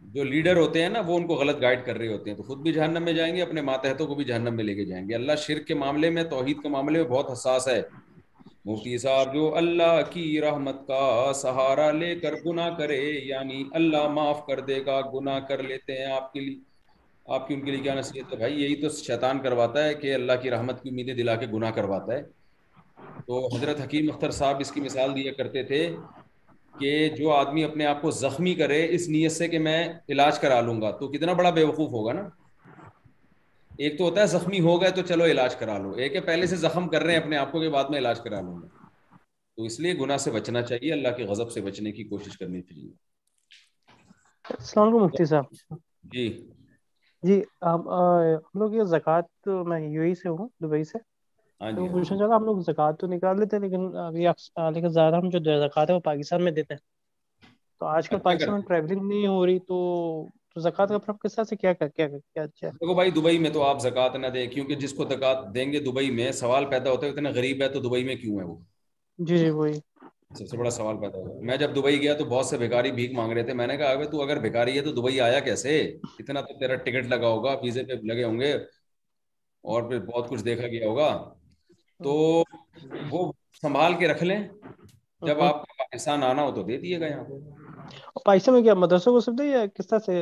[0.02, 2.42] جو لیڈر ہوتے ہیں نا، وہ ان کو غلط گائیڈ کر رہے ہوتے ہیں۔ تو
[2.42, 5.08] خود بھی جہنم میں جائیں گے، اپنے ماتحتوں کو بھی جہنم میں لے کے جائیں
[5.08, 7.82] گے۔ اللہ شرک کے معاملے میں، توحید کے معاملے میں بہت حساس ہے۔
[8.64, 14.46] مفتی صاحب جو اللہ کی رحمت کا سہارا لے کر گناہ کرے یعنی اللہ معاف
[14.46, 16.58] کر دے گا، گناہ کر لیتے ہیں آپ کے لیے۔
[17.26, 20.14] آپ کی ان کے لیے کیا نصیحت ہے؟ بھائی، یہی تو شیطان کرواتا ہے کہ
[20.14, 22.22] اللہ کی رحمت کی امیدیں دلا کے گناہ کرواتا ہے۔
[23.26, 25.96] تو حضرت حکیم اختر صاحب اس کی مثال دیا کرتے تھے
[26.80, 30.60] کہ جو آدمی اپنے آپ کو زخمی کرے، اس نیت سے کہ میں علاج کرا
[30.60, 32.43] لوں گا، تو کتنا بڑا بیوقوف ہوگا نا؟
[33.78, 36.46] ایک تو ہوتا ہے زخمی ہو گئے تو چلو علاج کرا لو۔ ایک ہے پہلے
[36.46, 38.68] سے زخم کر رہے ہیں اپنے آپ کو کے بعد میں علاج کرا لوں گا۔
[39.58, 42.62] تو اس لیے گناہ سے بچنا چاہیے اللہ کے غضب سے بچنے کی کوشش کرنی
[42.62, 42.92] چاہیے۔
[44.44, 45.46] السلام علیکم مفتی صاحب۔
[46.04, 46.24] جی۔
[47.22, 47.80] جی ہم
[48.54, 49.26] لوگ یہ زکوٰۃ
[49.66, 50.98] میں یو ای سے ہوں دبئی سے۔
[51.60, 54.26] ہاں تو جی پوچھنا چاہتا ہم لوگ زکوٰۃ تو نکال لیتے ہیں لیکن ابھی
[54.70, 56.82] لیکن زیادہ ہم جو زکوٰۃ ہے وہ پاکستان میں دیتے ہیں۔
[57.80, 59.76] تو آج کل اچھا۔ پاکستان میں ٹریولنگ نہیں ہو رہی تو
[60.56, 63.10] تو زکوٰۃ کا پھر کس طرح سے کیا کیا کیا کیا اچھا ہے؟ دیکھو بھائی
[63.10, 66.30] دبئی میں تو آپ زکوٰۃ نہ دیں کیونکہ جس کو زکوٰۃ دیں گے دبئی میں
[66.32, 68.56] سوال پیدا ہوتا ہے اتنا غریب ہے تو دبئی میں کیوں ہے وہ؟
[69.18, 69.74] جی جی وہی۔
[70.38, 72.92] سب سے بڑا سوال پیدا ہوتا ہے۔ میں جب دبئی گیا تو بہت سے بھکاری
[72.92, 75.78] بھیک مانگ رہے تھے۔ میں نے کہا تو اگر بھکاری ہے تو دبئی آیا کیسے؟
[76.18, 78.52] اتنا تو تیرا ٹکٹ لگا ہوگا ویزے پہ لگے ہوں گے
[79.64, 81.10] اور پھر بہت کچھ دیکھا گیا ہوگا۔
[82.00, 82.12] تو
[83.10, 83.32] وہ
[83.62, 84.38] سنبھال کے رکھ لیں۔
[85.22, 88.62] جب آپ کو پاکستان آنا ہو تو دے دیے گا یہاں۔ پہ اور پاکستان میں
[88.62, 90.12] کیا مدرسوں کو سب دے یا کس طرح سے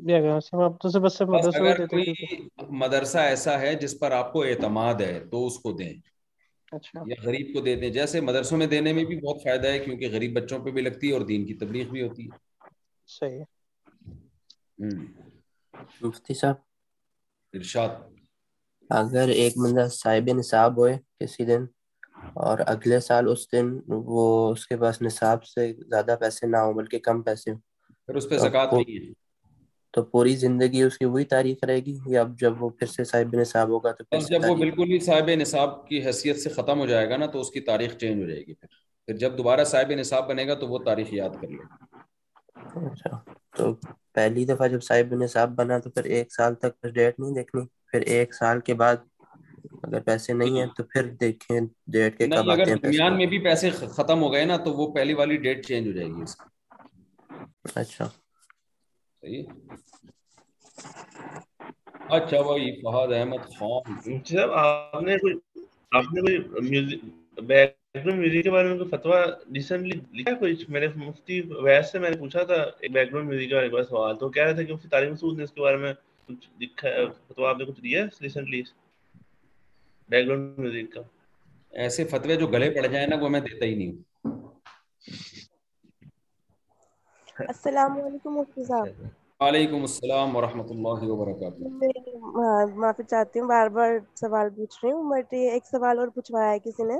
[0.00, 2.14] دیا گیا ہے مدرسے بس سے مدرسوں کو اگر دیتے کوئی
[2.78, 5.92] مدرسہ ایسا ہے جس پر آپ کو اعتماد ہے تو اس کو دیں
[6.72, 9.78] اچھا یا غریب کو دے دیں جیسے مدرسوں میں دینے میں بھی بہت فائدہ ہے
[9.78, 12.38] کیونکہ غریب بچوں پہ بھی لگتی ہے اور دین کی تبلیغ بھی ہوتی ہے
[13.08, 13.44] صحیح
[16.00, 16.56] مفتی صاحب
[17.54, 17.92] ارشاد
[18.90, 21.64] اگر ایک بندہ صاحب نصاب ہوئے کسی دن
[22.36, 26.72] اور اگلے سال اس دن وہ اس کے پاس نصاب سے زیادہ پیسے نہ ہو
[26.72, 27.58] بلکہ کم پیسے ہوں۔
[28.08, 29.12] پھر اس پہ زکوٰۃ نہیں ہے۔
[29.94, 33.04] تو پوری زندگی اس کی وہی تاریخ رہے گی یا اب جب وہ پھر سے
[33.04, 36.80] صاحب نصاب ہوگا تو پھر جب وہ بالکل ہی صاحب نصاب کی حیثیت سے ختم
[36.80, 38.68] ہو جائے گا نا تو اس کی تاریخ چینج ہو جائے گی۔ پھر
[39.08, 41.62] پھر جب دوبارہ صاحب نصاب بنے گا تو وہ تاریخ یاد کر لے۔
[42.56, 43.18] گا اچھا
[43.56, 43.72] تو
[44.12, 48.00] پہلی دفعہ جب صاحب نصاب بنا تو پھر ایک سال تک ڈیٹ نہیں دیکھنی۔ پھر
[48.06, 48.96] ایک سال کے بعد
[49.82, 53.16] اگر پیسے نہیں ہیں تو پھر دیکھیں ڈیٹ کے کب آتے اگر ہیں پیسے۔ درمیان
[53.16, 56.08] میں بھی پیسے ختم ہو گئے نا تو وہ پہلی والی ڈیٹ چینج ہو جائے
[56.08, 56.48] گی اس کی۔
[57.74, 58.08] اچھا۔
[59.22, 59.42] صحیح۔
[62.08, 65.34] اچھا بھائی فہد احمد خان۔ صاحب آپ نے کوئی
[65.90, 66.38] آپ نے کوئی
[66.70, 67.04] میوزک
[67.40, 71.40] بیک گراؤنڈ میوزک کے بارے میں کوئی فتوا ریسنٹلی لکھا ہے کوئی؟ میں نے مفتی
[71.62, 74.28] ویس سے میں نے پوچھا تھا ایک بیک گراؤنڈ میوزک کے بارے میں سوال۔ تو
[74.28, 75.92] کہہ رہے تھے کہ مفتی طارق مسعود نے اس کے بارے میں
[76.28, 78.62] کچھ لکھا ہے فتوا آپ نے کچھ دیا ہے ریسنٹلی؟
[80.10, 81.02] بیک گراؤنڈ میوزک کا
[81.72, 84.02] ایسے فتوے جو گلے پڑ جائیں نا وہ میں دیتا ہی نہیں ہوں۔
[87.48, 88.88] السلام علیکم مفتی صاحب۔
[89.40, 91.64] وعلیکم السلام ورحمۃ اللہ وبرکاتہ۔
[92.74, 96.58] معافی چاہتی ہوں بار بار سوال پوچھ رہی ہوں بٹ ایک سوال اور پوچھوایا ہے
[96.60, 96.98] کسی نے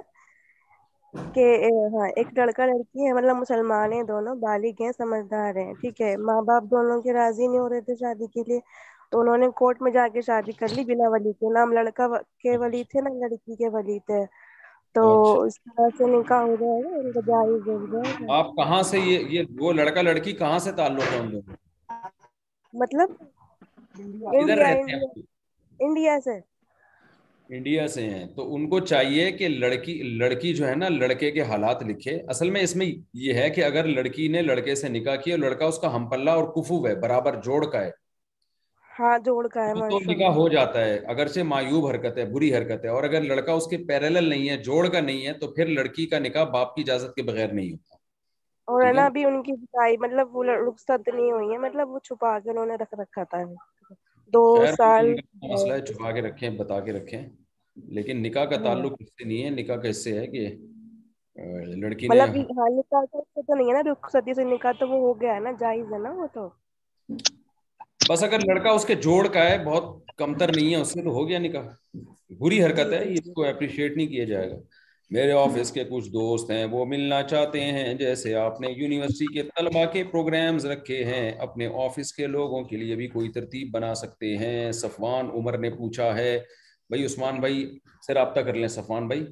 [1.34, 1.44] کہ
[1.92, 6.16] ہاں ایک لڑکا لڑکی ہے مطلب مسلمان ہیں دونوں بالغ ہیں سمجھدار ہیں ٹھیک ہے
[6.18, 8.60] ماں باپ دونوں کے راضی نہیں ہو رہے تھے شادی کے لیے۔
[9.12, 12.06] تو انہوں نے کورٹ میں جا کے شادی کر لی بنا ولی کے نام لڑکا
[12.38, 14.24] کے ولی تھے نہ لڑکی کے ولی تھے۔
[14.94, 18.34] تو اچھا۔ اس طرح سے نکاح ہو جائے گا ان کا جائز ہو جائے گا
[18.34, 21.54] آپ کہاں سے یہ یہ وہ لڑکا لڑکی کہاں سے تعلق ہے ان لوگوں؟
[22.74, 23.08] مطلب
[25.80, 26.38] انڈیا سے۔
[27.50, 31.42] انڈیا سے ہیں۔ تو ان کو چاہیے کہ لڑکی لڑکی جو ہے نا لڑکے کے
[31.42, 35.16] حالات لکھے۔ اصل میں اس میں یہ ہے کہ اگر لڑکی نے لڑکے سے نکاح
[35.16, 37.90] کیا اور لڑکا اس کا ہم پلہ اور کفو ہے برابر جوڑ کا ہے
[38.90, 42.84] ہاں جوڑ کا ہے تو نکاح ہو جاتا ہے۔ اگرچہ معیوب حرکت ہے بری حرکت
[42.84, 45.66] ہے اور اگر لڑکا اس کے پیرالل نہیں ہے جوڑ کا نہیں ہے تو پھر
[45.70, 47.96] لڑکی کا نکاح باپ کی اجازت کے بغیر نہیں ہوتا۔
[48.68, 51.98] اور ہے نا ابھی ان کی بتائی مطلب وہ رخصت نہیں ہوئی ہے مطلب وہ
[52.00, 53.42] چھپا کے انہوں نے رکھ رکھا تھا۔
[54.32, 55.06] دو سال
[55.42, 57.22] کا مسئلہ ہے چھپا کے رکھیں بتا کے رکھیں۔
[57.76, 60.46] لیکن نکاح کا ہاں۔ تعلق اس سے نہیں ہے نکاح کا اس سے ہے کہ
[61.76, 65.00] لڑکی نے مطلب ہاں نکاح سے تو نہیں ہے نا رخصتی سے نکاح تو وہ
[65.00, 66.48] ہو گیا ہے نا جائز ہے نا وہ تو۔
[68.10, 71.10] بس اگر لڑکا اس کے جوڑ کا ہے، بہت کمتر نہیں ہے، اس سے تو
[71.10, 71.96] ہو گیا نکاح۔
[72.30, 74.56] بری حرکت ہے، اس کو اپریشیٹ نہیں کیا جائے گا۔
[75.10, 79.42] میرے آفس کے کچھ دوست ہیں، وہ ملنا چاہتے ہیں۔ جیسے آپ نے یونیورسٹی کے
[79.42, 83.94] طلباء کے پروگرامز رکھے ہیں، اپنے آفس کے لوگوں کے لیے بھی کوئی ترتیب بنا
[83.94, 86.38] سکتے ہیں۔ صفوان عمر نے پوچھا ہے،
[86.88, 89.26] بھائی عثمان بھائی سے رابطہ کر لیں۔ صفوان بھائی،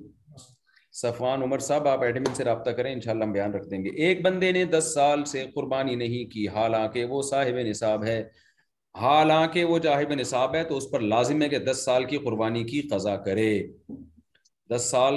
[0.93, 4.23] صفوان عمر صاحب، آپ ایڈمن سے رابطہ کریں، انشاءاللہ ہم بیان رکھ دیں گے۔ ایک
[4.23, 8.48] بندے نے دس سال سے قربانی نہیں کی، حالانکہ وہ صاحب نصاب ہے۔
[8.95, 12.65] حالانکہ وہ صاحب نصاب ہے تو اس پر لازم ہے کہ دس سال کی قربانی
[12.65, 13.67] کی قضا کرے۔
[14.71, 15.15] دس سال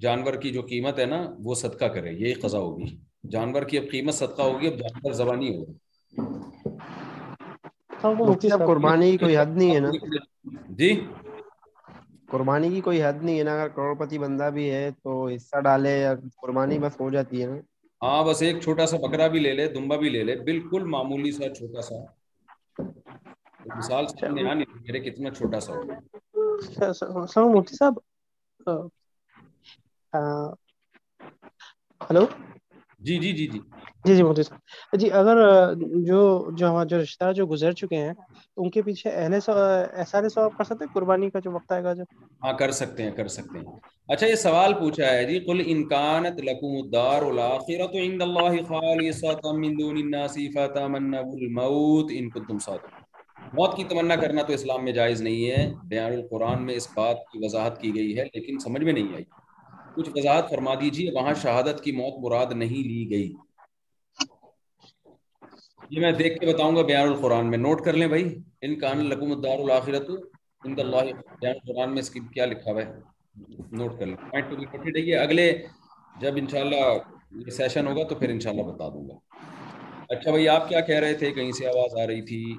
[0.00, 2.96] جانور کی جو قیمت ہے نا وہ صدقہ کرے یہی قضا ہوگی۔
[3.30, 5.72] جانور کی اب قیمت صدقہ ہوگی اب جانور زبانی ہوگا۔
[8.66, 9.90] قربانی کی کوئی حد نہیں ہے نا۔
[10.68, 11.00] جی؟
[12.30, 15.60] قربانی کی کوئی حد نہیں ہے نا۔ اگر کروڑ پتی بندہ بھی ہے تو حصہ
[15.60, 17.56] ڈالے یا قربانی بس ہو جاتی ہے نا۔
[18.02, 21.32] ہاں بس ایک چھوٹا سا بکرا بھی لے لے دمبا بھی لے لے۔ بالکل معمولی
[21.32, 22.23] سا چھوٹا سا۔
[23.66, 25.82] مثال سامنے نہیں رہی میرے کتنا چھوٹا سا ہو
[27.26, 27.94] سر مفتی صاحب۔
[32.00, 32.24] ہلو؟
[33.00, 33.58] جی جی جی جی۔
[34.04, 34.60] جی جی مفتی صاحب۔
[34.92, 35.36] جی اگر
[36.06, 36.20] جو
[36.52, 38.12] جو ہمارے جو رشتہ جو گزر چکے ہیں
[38.56, 41.92] ان کے پیچھے اہل احسان ثواب کر سکتے ہیں؟ قربانی کا جو وقت آئے گا
[41.94, 42.04] جب
[42.42, 43.64] ہاں کر سکتے ہیں کر سکتے ہیں۔
[44.08, 49.42] اچھا یہ سوال پوچھا ہے جی قل ان کانت لکم الدار الاخرۃ عند اللہ خالصۃ
[49.54, 50.92] من دون الناس فتمنوا
[51.32, 53.03] الموت ان کنتم صادقین۔
[53.54, 57.16] موت کی تمنا کرنا تو اسلام میں جائز نہیں ہے۔ بیان القرآن میں اس بات
[57.32, 59.24] کی وضاحت کی گئی ہے، لیکن سمجھ میں نہیں آئی۔
[59.96, 63.32] کچھ وضاحت فرما دیجیے وہاں شہادت کی موت مراد نہیں لی گئی۔
[65.90, 68.98] یہ میں دیکھ کے بتاؤں گا بیان القرآن میں۔ نوٹ کر لیں بھائی۔ ان کان
[68.98, 70.14] لکم الدار الاخرۃ
[70.64, 72.92] عند اللہ بیان القرآن میں اس کی کیا لکھا ہوا ہے؟
[73.72, 75.62] نوٹ کر لیں۔ پوائنٹ ٹو بی نوٹڈ ہے۔ یہ اگلے
[76.20, 76.98] جب انشاءاللہ
[77.30, 79.14] یہ سیشن ہوگا تو پھر انشاءاللہ بتا دوں گا۔
[80.08, 82.56] اچھا بھائی، آپ کیا کہہ رہے تھے؟ کہیں سے آواز آ رہی تھی؟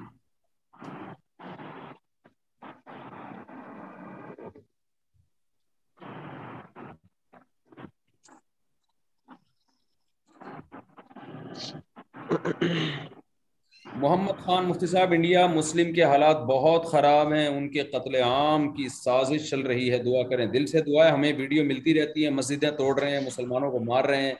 [13.94, 18.72] محمد خان مفتی صاحب، انڈیا مسلم کے حالات بہت خراب ہیں۔ ان کے قتل عام
[18.72, 22.24] کی سازش چل رہی ہے۔ دعا کریں۔ دل سے دعا ہے۔ ہمیں ویڈیو ملتی رہتی
[22.24, 24.34] ہے۔ مسجدیں توڑ رہے ہیں۔ مسلمانوں کو مار رہے ہیں۔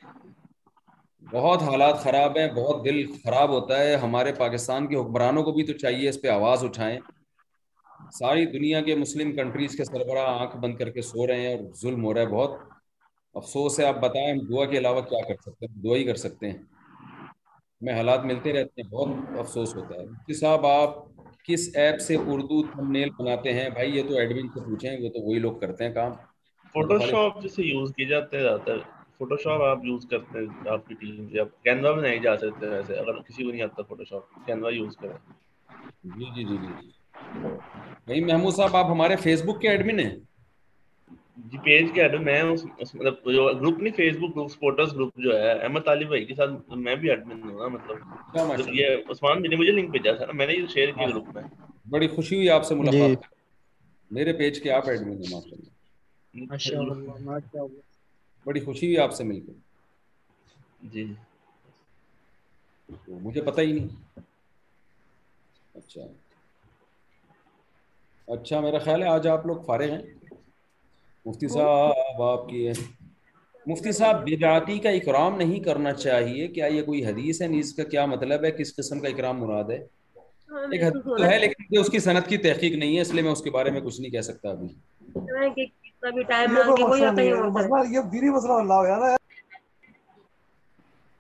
[1.32, 5.64] بہت حالات خراب ہیں۔ بہت دل خراب ہوتا ہے۔ ہمارے پاکستان کے حکمرانوں کو بھی
[5.64, 6.98] تو چاہیے اس پہ آواز اٹھائیں۔
[8.12, 11.74] ساری دنیا کے مسلم کنٹریز کے سربراہ آنکھ بند کر کے سو رہے ہیں اور
[11.82, 12.50] ظلم ہو رہا ہے۔ بہت
[13.34, 16.14] افسوس ہے۔ آپ بتائیں ہم دعا کے علاوہ کیا کر سکتے ہیں؟ دعا ہی کر
[16.14, 16.75] سکتے ہیں۔
[17.82, 20.94] ہمیں حالات ملتے رہتے ہیں بہت افسوس ہوتا ہے۔ مفتی صاحب آپ
[21.44, 25.08] کس ایپ سے اردو تھم نیل بناتے ہیں؟ بھائی یہ تو ایڈمن سے پوچھیں وہ
[25.08, 26.12] تو وہی لوگ کرتے ہیں کام۔
[26.74, 28.78] فوٹو شاپ جسے یوز کی جاتے ہیں زیادہ تر۔
[29.18, 32.66] فوٹو شاپ آپ یوز کرتے ہیں آپ کی ٹیم یا کینوا میں نہیں جا سکتے
[32.66, 35.18] ویسے اگر کسی کو نہیں آتا فوٹو شاپ کینوا یوز کریں۔
[36.04, 36.90] جی جی جی جی۔
[38.06, 40.16] بھائی محمود صاحب آپ ہمارے فیس بک کے ایڈمن ہیں؟
[41.36, 42.64] جی پیج کیا ہے میں اس
[42.94, 46.34] مطلب جو گروپ نہیں Facebook group supporters group جو ہے احمد طالب بھائی کے
[46.34, 50.32] ساتھ میں بھی ایڈمن ہوں نا مطلب یہ عثمان نے مجھے لنک بھیجا تھا نا
[50.32, 51.42] میں نے یہ شیئر کیا گروپ میں۔
[51.90, 53.24] بڑی خوشی ہوئی آپ سے ملاقات
[54.10, 57.66] میرے پیج کے آپ ایڈمن ہیں ماشاءاللہ
[58.46, 59.52] بڑی خوشی ہوئی آپ سے مل کر
[60.92, 61.04] جی۔
[63.08, 63.88] مجھے پتہ ہی نہیں۔
[65.74, 66.02] اچھا۔
[68.28, 70.02] اچھا میرا خیال ہے آج آپ لوگ فارغ ہیں۔
[71.26, 72.68] مفتی صاحب آپ کی
[73.66, 77.82] مفتی صاحب بدعاتی کا اکرام نہیں کرنا چاہیے۔ کیا یہ کوئی حدیث ہے؟ اس کا
[77.84, 79.78] کیا مطلب ہے؟ کس قسم کا اکرام مراد ہے؟
[80.72, 83.32] ایک حدیث تو ہے لیکن اس کی صنعت کی تحقیق نہیں ہے اس لیے میں
[83.32, 84.68] اس کے بارے میں کچھ نہیں کہہ سکتا ابھی۔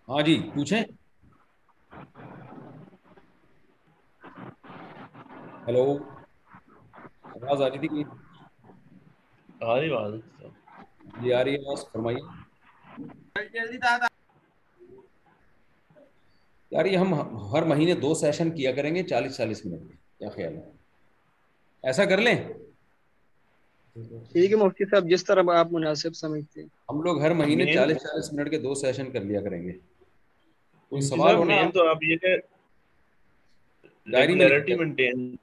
[0.08, 0.82] ہاں جی پوچھیں۔
[5.68, 5.84] ہلو
[7.34, 8.02] آواز آ رہی تھی
[9.60, 10.14] کہ آ رہی آواز
[11.22, 12.20] جی آ رہی آواز فرمائیے۔
[16.70, 17.14] یار یہ ہم
[17.52, 20.70] ہر مہینے دو سیشن کیا کریں گے چالیس چالیس منٹ کے کیا خیال ہے؟
[21.82, 22.36] ایسا کر لیں؟
[24.32, 27.96] ٹھیک ہے مفتی صاحب جس طرح آپ مناسب سمجھتے ہیں۔ ہم لوگ ہر مہینے چالیس
[27.96, 29.72] چالیس منٹ کے دو سیشن کر لیا کریں گے۔
[30.88, 32.36] کوئی سوال ہونا تو آپ یہ کہ
[34.06, 34.34] ڈائری
[34.76, 35.36] مینٹین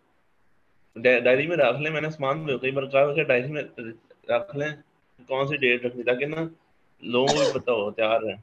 [0.96, 3.64] ڈائری میں رکھ لیں میں نے سامان کئی بار کہا کہ ڈائری میں
[4.30, 4.70] رکھ لیں
[5.30, 6.44] کون سی ڈیٹ رکھنی تاکہ نا
[7.04, 8.36] لوگوں کو پتا ہو تیار ہے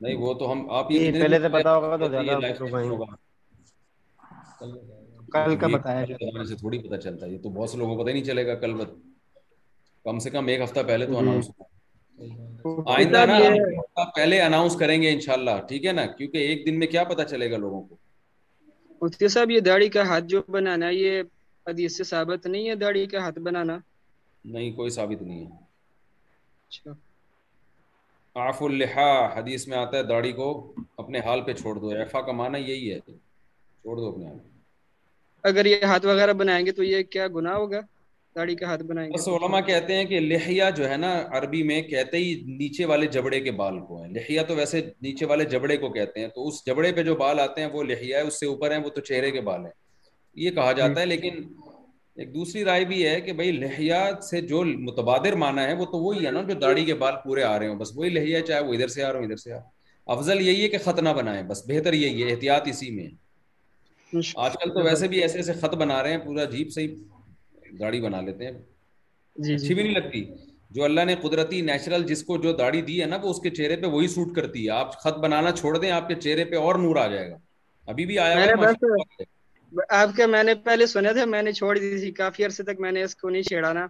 [0.00, 2.32] نہیں وہ تو ہم آپ یہ پہلے سے پتا ہوگا تو زیادہ
[2.64, 3.14] ہوگا۔
[5.32, 6.04] کل کا بتایا
[6.44, 8.54] سے تھوڑی پتا چلتا ہے یہ تو بہت سے لوگوں کو پتہ نہیں چلے گا
[8.56, 8.72] کل
[10.04, 11.50] کم سے کم ایک ہفتہ پہلے تو اناؤنس
[12.88, 13.38] آئندہ نا
[14.16, 17.50] پہلے اناؤنس کریں گے انشاءاللہ ٹھیک ہے نا؟ کیونکہ ایک دن میں کیا پتا چلے
[17.50, 17.96] گا لوگوں کو؟
[19.00, 21.22] مفتی صاحب یہ داڑھی کا ہاتھ جو بنانا یہ
[21.68, 23.78] حدیث سے ثابت نہیں ہے داڑھی کا ہاتھ بنانا؟
[24.44, 25.50] نہیں کوئی ثابت نہیں ہے۔
[26.68, 26.90] اچھا۔
[28.48, 32.32] عف اللحا حدیث میں آتا ہے داڑھی کو اپنے حال پہ چھوڑ دو عفا کا
[32.32, 34.38] معنی یہی ہے۔ چھوڑ دو اپنے حال۔
[35.42, 37.80] اگر یہ ہاتھ وغیرہ بنائیں گے تو یہ کیا گناہ ہوگا؟
[38.36, 41.82] داڑھی کا ہاتھ بنائیں بس علماء کہتے ہیں کہ لحیہ جو ہے نا عربی میں
[41.82, 45.76] کہتے ہی نیچے والے جبڑے کے بال کو ہیں۔ لحیہ تو ویسے نیچے والے جبڑے
[45.76, 48.40] کو کہتے ہیں۔ تو اس جبڑے پہ جو بال آتے ہیں وہ لحیہ ہے اس
[48.40, 49.72] سے اوپر ہیں وہ تو چہرے کے بال ہیں۔
[50.34, 51.34] یہ کہا جاتا ہے لیکن
[52.16, 55.98] ایک دوسری رائے بھی ہے کہ بھائی لحیات سے جو متبادر مانا ہے وہ تو
[55.98, 58.60] وہی ہے نا جو داڑھی کے بال پورے آ رہے ہوں۔ بس وہی لحیہ چاہے
[58.60, 59.58] وہ ادھر سے آ رہا ہوں ادھر سے آ۔
[60.06, 63.08] افضل یہی ہے کہ خط نہ بنائیں بس بہتر یہی ہے احتیاط اسی میں۔
[64.36, 66.94] آج کل تو ویسے بھی ایسے ایسے خط بنا رہے ہیں پورا جیپ سے ہی۔
[67.78, 68.52] داڑھی بنا لیتے ہیں۔
[69.36, 70.24] جی اچھی بھی نہیں لگتی۔
[70.70, 73.50] جو اللہ نے قدرتی نیچرل جس کو جو داڑھی دی ہے نا وہ اس کے
[73.50, 76.56] چہرے پہ وہی سوٹ کرتی ہے۔ آپ خط بنانا چھوڑ دیں آپ کے چہرے پہ
[76.56, 77.36] اور نور آ جائے گا۔
[77.88, 78.36] ابھی بھی آیا
[79.88, 82.80] آپ کے میں نے پہلے سنے تھے میں نے چھوڑ دی تھی۔ کافی عرصے تک
[82.80, 83.86] میں نے اس کو نہیں چھیڑا نا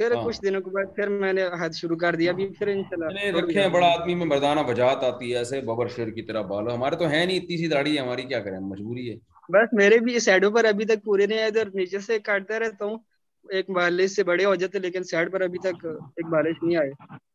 [0.00, 3.38] پھر کچھ دنوں کے بعد پھر میں نے حد شروع کر دیا ابھی پھر انشاءاللہ
[3.38, 6.96] رکھے بڑا آدمی میں مردانہ بجات آتی ہے ایسے ببر شیر کی طرح بالو ہمارے
[6.96, 9.16] تو ہے نہیں اتنی سی داڑھی ہے ہماری کیا کریں؟ مجبوری ہے۔
[9.48, 12.84] بس میرے بھی سائڈوں پر ابھی تک پورے نہیں آئے ادھر نیچے سے کاٹتا رہتا
[12.84, 12.96] ہوں۔
[13.44, 16.90] ایک بالش سے بڑے ہو جاتے لیکن سائڈ پر ابھی تک ایک بالش نہیں آئے۔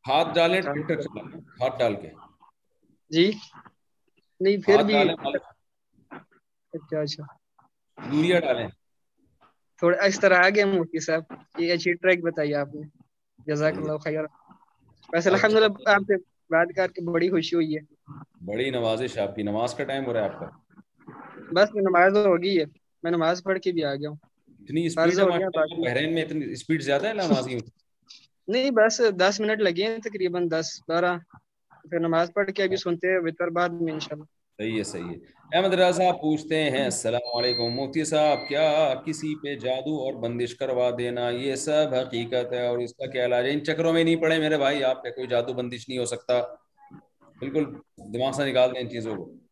[0.07, 1.29] ہاتھ ڈالیں ٹویٹر چلائیں
[1.59, 2.09] ہاتھ ڈال کے۔
[3.11, 3.25] جی۔
[4.41, 4.95] نہیں پھر بھی
[6.73, 7.23] اچھا اچھا۔
[7.97, 8.67] یوریا ڈالیں۔
[9.81, 11.23] تھوڑا اس طرح آگے مفتی صاحب
[11.57, 12.81] یہ اچھی ٹریک بتائیے آپ نے۔
[13.47, 14.23] جزاک اللہ خیر۔
[15.09, 16.15] ویسے الحمدللہ آپ سے
[16.49, 17.81] بات کر کے بڑی خوشی ہوئی ہے۔
[18.45, 20.47] بڑی نوازش آپ کی نماز کا ٹائم ہو رہا ہے آپ کا۔
[21.51, 22.63] بس نماز ہو گئی ہے۔
[23.03, 24.15] میں نماز پڑھ کے بھی آ گیا ہوں۔
[24.59, 27.57] اتنی اسپیڈ ہے بحرین میں اتنی اسپیڈ زیادہ ہے نماز کی؟
[28.47, 31.17] نہیں بس دس منٹ لگے ہیں تقریباً دس بارہ۔
[31.89, 34.23] پھر نماز پڑھ کے ابھی سنتے ہیں وطر بعد میں انشاءاللہ۔
[34.57, 39.35] صحیح ہے صحیح ہے۔ احمد رضا صاحب پوچھتے ہیں السلام علیکم۔ مفتی صاحب کیا کسی
[39.43, 43.45] پہ جادو اور بندش کروا دینا یہ سب حقیقت ہے اور اس کا کیا علاج
[43.45, 46.05] ہے؟ ان چکروں میں نہیں پڑے میرے بھائی آپ پہ کوئی جادو بندش نہیں ہو
[46.05, 46.41] سکتا۔
[47.39, 47.63] بالکل
[48.13, 49.48] دماغ سے نکال دیں ان چیزوں کو۔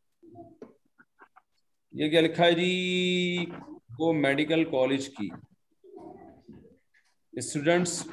[1.97, 3.45] یہ کیا لکھا ہے جی؟
[3.99, 5.29] وہ میڈیکل کالج کی۔
[7.33, 8.07] اسٹوڈنٹس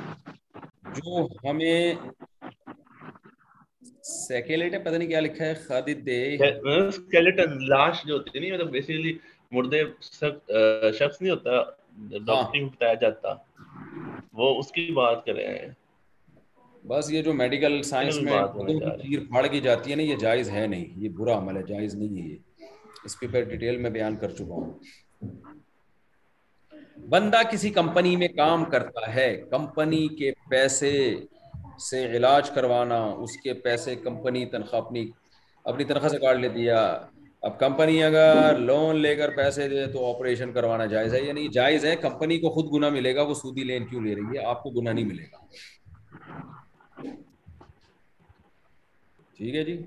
[0.96, 1.94] جو ہمیں
[4.02, 6.36] سیکیلیٹن پتہ نہیں کیا لکھا ہے خالد دے۔
[6.90, 9.18] سکیلیٹن لاش جو ہوتی ہے نہیں مطلب بیسیکلی
[9.50, 9.82] مردے
[10.98, 11.50] شخص نہیں ہوتا
[12.26, 13.34] ڈاکٹری میں بتایا جاتا۔
[14.32, 15.68] وہ اس کی بات کر رہے ہیں۔
[16.86, 18.32] بس یہ جو میڈیکل سائنس میں
[19.30, 22.22] پھاڑ کی جاتی ہے نا یہ جائز ہے نہیں۔ یہ برا عمل ہے جائز نہیں
[22.22, 22.53] ہے یہ۔
[23.04, 24.72] اس پہ ڈیٹیل میں بیان کر چکا ہوں۔
[27.08, 31.16] بندہ کسی کمپنی میں کام کرتا ہے، کمپنی کے پیسے
[31.90, 35.10] سے علاج کروانا، اس کے پیسے کمپنی تنخواہ اپنی
[35.64, 36.72] اپنی تنخواہ سے کاٹ لیتی ہے۔
[37.40, 41.48] اب کمپنی اگر لون لے کر پیسے دے تو آپریشن کروانا جائز ہے یا نہیں؟
[41.48, 44.44] جائز ہے۔ کمپنی کو خود گنا ملے گا، وہ سودی لین کیوں لے رہی ہے؟
[44.44, 45.36] آپ کو گنا نہیں ملے گا۔
[49.36, 49.82] ٹھیک ہے جی؟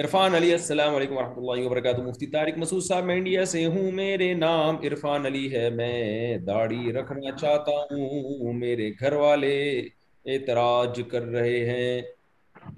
[0.00, 3.92] عرفان علی، السلام علیکم ورحمۃ اللہ وبرکاتہ۔ مفتی طارق مسعود صاحب، میں انڈیا سے ہوں،
[3.92, 9.80] میرے نام عرفان علی ہے۔ میں داڑھی رکھنا چاہتا ہوں، میرے گھر والے
[10.26, 12.02] اعتراض کر رہے ہیں۔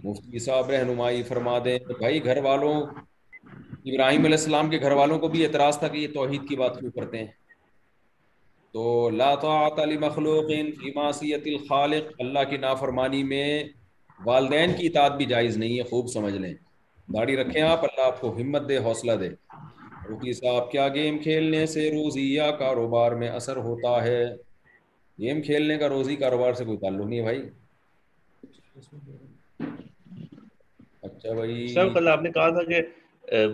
[0.04, 2.82] مفتی صاحب، رہنمائی فرما دیں۔ بھائی، گھر والوں،
[3.84, 6.80] ابراہیم علیہ السلام کے گھر والوں کو بھی اعتراض تھا کہ یہ توحید کی بات
[6.80, 7.32] کیوں کرتے ہیں۔
[8.72, 13.64] تو لا طاعت مخلوق فی معصیت الخالق، اللہ کی نافرمانی میں
[14.24, 16.54] والدین کی اطاعت بھی جائز نہیں ہے، خوب سمجھ لیں۔
[17.14, 19.28] داڑھی رکھیں آپ اللہ آپ کو ہمت دے حوصلہ دے۔
[20.10, 24.24] مفتی صاحب کیا گیم کھیلنے سے روزی یا کاروبار میں اثر ہوتا ہے؟
[25.20, 27.42] گیم کھیلنے کا روزی کاروبار سے کوئی تعلق نہیں ہے بھائی۔
[31.02, 32.80] اچھا بھائی۔ سر کل آپ نے کہا تھا کہ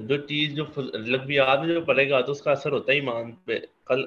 [0.09, 2.97] جو چیز جو لغوی یاد میں جو پڑے گا تو اس کا اثر ہوتا ہے
[2.97, 4.07] ایمان پہ۔ کل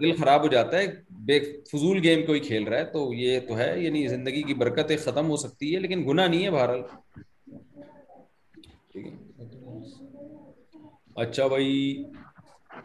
[0.00, 0.86] دل خراب ہو جاتا ہے۔
[1.28, 4.96] بے فضول گیم کوئی کھیل رہا ہے تو یہ تو ہے یعنی زندگی کی برکتیں
[4.96, 6.82] ختم ہو سکتی ہے لیکن گناہ نہیں ہے بہرحال۔
[11.16, 12.04] اچھا بھائی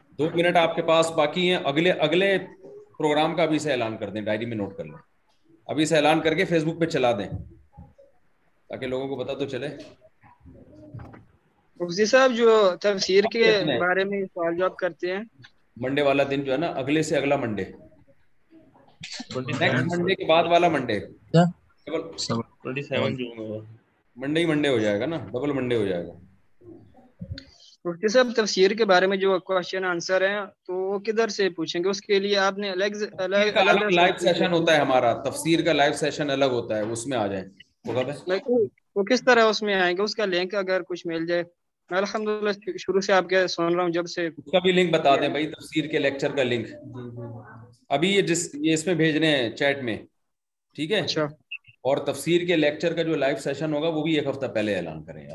[0.10, 2.38] دو منٹ آپ کے پاس باقی ہیں۔ اگلے اگلے
[2.98, 4.98] پروگرام کا ابھی سے اعلان کر دیں ڈائری میں نوٹ کر لیں۔
[5.66, 7.30] ابھی سے اعلان کر کے فیس بک پہ چلا دیں۔
[8.70, 9.68] تاکہ لوگوں کو پتا تو چلے۔
[11.80, 15.24] مفتی صاحب جو تفسیر کے بارے میں سوال جواب کرتے ہیں۔
[15.78, 17.64] منڈے والا دن جو ہے نا اگلے سے اگلا منڈے۔
[19.36, 21.00] منڈے کے بعد والا منڈے
[24.18, 26.14] منڈے ہی منڈے ہو جائے گا نا ڈبل منڈے ہو جائے گا
[27.86, 31.84] مفتی صاحب تفسیر کے بارے میں جو کوشچن آنسر ہیں تو وہ کدھر سے پوچھیں
[31.84, 35.74] گے اس کے لیے آپ نے الگ الگ لائیو سیشن ہوتا ہے ہمارا تفسیر کا
[35.74, 37.46] لائیو سیشن الگ ہوتا ہے اس میں آ جائیں
[38.96, 41.44] وہ کس طرح اس میں آئیں گے اس کا لنک اگر کچھ مل جائے
[41.90, 44.72] میں الحمد للہ شروع سے آپ کے سن رہا ہوں جب سے اس کا بھی
[44.72, 46.68] لنک بتا دیں بھائی تفسیر کے لیکچر کا لنک
[47.94, 49.98] ابھی یہ جس یہ اس میں بھیج رہے ہیں چیٹ میں
[50.76, 51.24] ٹھیک ہے؟ اچھا۔
[51.84, 55.04] اور تفسیر کے لیکچر کا جو لائیو سیشن ہوگا وہ بھی ایک ہفتہ پہلے اعلان
[55.04, 55.26] کریں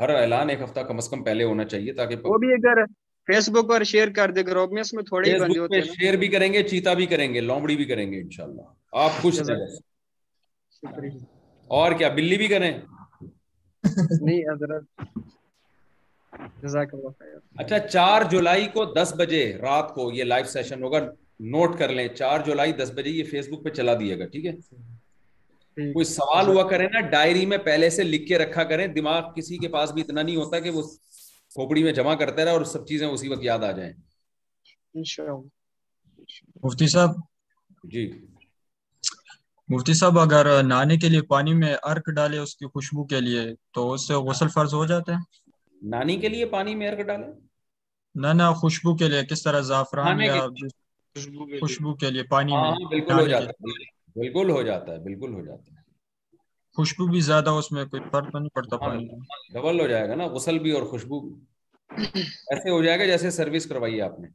[0.00, 2.84] ہر اعلان ایک ہفتہ کم از کم پہلے ہونا چاہیے تاکہ وہ بھی اگر
[3.28, 5.82] فیس بک پر شیئر کر دے گروپ میں اس میں تھوڑے ہی بندے ہوتے ہیں
[5.92, 8.62] شیئر بھی کریں گے چیتا بھی کریں گے لومڑی بھی کریں گے انشاءاللہ۔
[8.96, 9.66] آپ خوش رہیں
[11.70, 12.70] اور کیا بلی بھی کریں؟
[13.84, 14.84] نہیں حضرت
[17.56, 20.98] اچھا چار جولائی کو دس بجے رات کو یہ لائیو سیشن ہوگا۔
[21.40, 24.46] نوٹ کر لیں چار جولائی دس بجے یہ فیس بک پہ چلا دیے گا ٹھیک
[24.46, 24.52] ہے؟
[25.92, 29.58] کوئی سوال ہوا کرے نا ڈائری میں پہلے سے لکھ کے رکھا کریں دماغ کسی
[29.58, 30.82] کے پاس بھی اتنا نہیں ہوتا کہ وہ
[31.54, 33.92] کھوپڑی میں جمع کرتے رہے اور سب چیزیں اسی وقت یاد آ جائیں۔
[36.62, 37.16] مفتی صاحب۔
[37.84, 38.26] جی۔
[39.68, 43.40] مفتی صاحب اگر نہانے کے لیے پانی میں ارک ڈالے اس کی خوشبو کے لیے
[43.72, 45.50] تو اس سے غسل فرض ہو جاتا ہے؟
[45.82, 47.26] نانی کے لیے پانی میں ارک ڈالے
[48.14, 50.46] نہ نہ خوشبو کے لیے کس طرح زعفران یا
[51.60, 53.62] خوشبو کے لیے۔ پانی میں بالکل ہو جاتا ہے
[54.20, 55.80] بالکل ہو جاتا ہے بالکل ہو جاتا ہے۔
[56.76, 59.08] خوشبو بھی زیادہ اس میں کوئی فرق نہیں پڑتا پانی
[59.52, 61.34] ڈبل ہو جائے گا نا غسل بھی اور خوشبو بھی۔
[62.26, 64.28] ایسے ہو جائے گا جیسے سروس کروائی آپ نے۔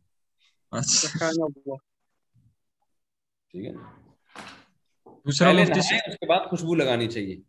[3.52, 3.72] ٹھیک ہے
[5.26, 7.42] دوسرا اس کے بعد خوشبو لگانی چاہیے۔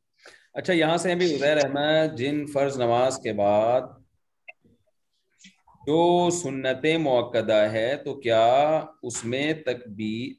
[0.54, 3.80] اچھا یہاں سے بھی عزیر احمد جن فرض نماز کے بعد
[5.86, 8.44] جو سنت موقع ہے تو کیا
[9.02, 10.34] اس میں تک بھی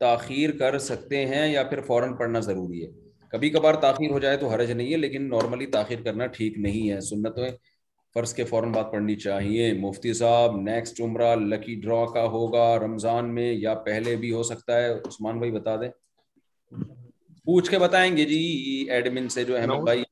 [0.00, 2.90] تاخیر کر سکتے ہیں یا پھر فوراً پڑھنا ضروری ہے؟
[3.28, 6.90] کبھی کبھار تاخیر ہو جائے تو حرج نہیں ہے لیکن نارملی تاخیر کرنا ٹھیک نہیں
[6.90, 7.48] ہے۔ سنتیں
[8.14, 13.34] فرض کے فوراً بات پڑھنی چاہیے۔ مفتی صاحب نیکسٹ عمرہ لکی ڈرا کا ہوگا رمضان
[13.34, 15.88] میں یا پہلے بھی ہو سکتا ہے؟ عثمان بھائی بتا دیں۔
[17.44, 18.38] پوچھ کے بتائیں گے جی
[18.90, 20.02] ایڈمن سے جو احمد بھائی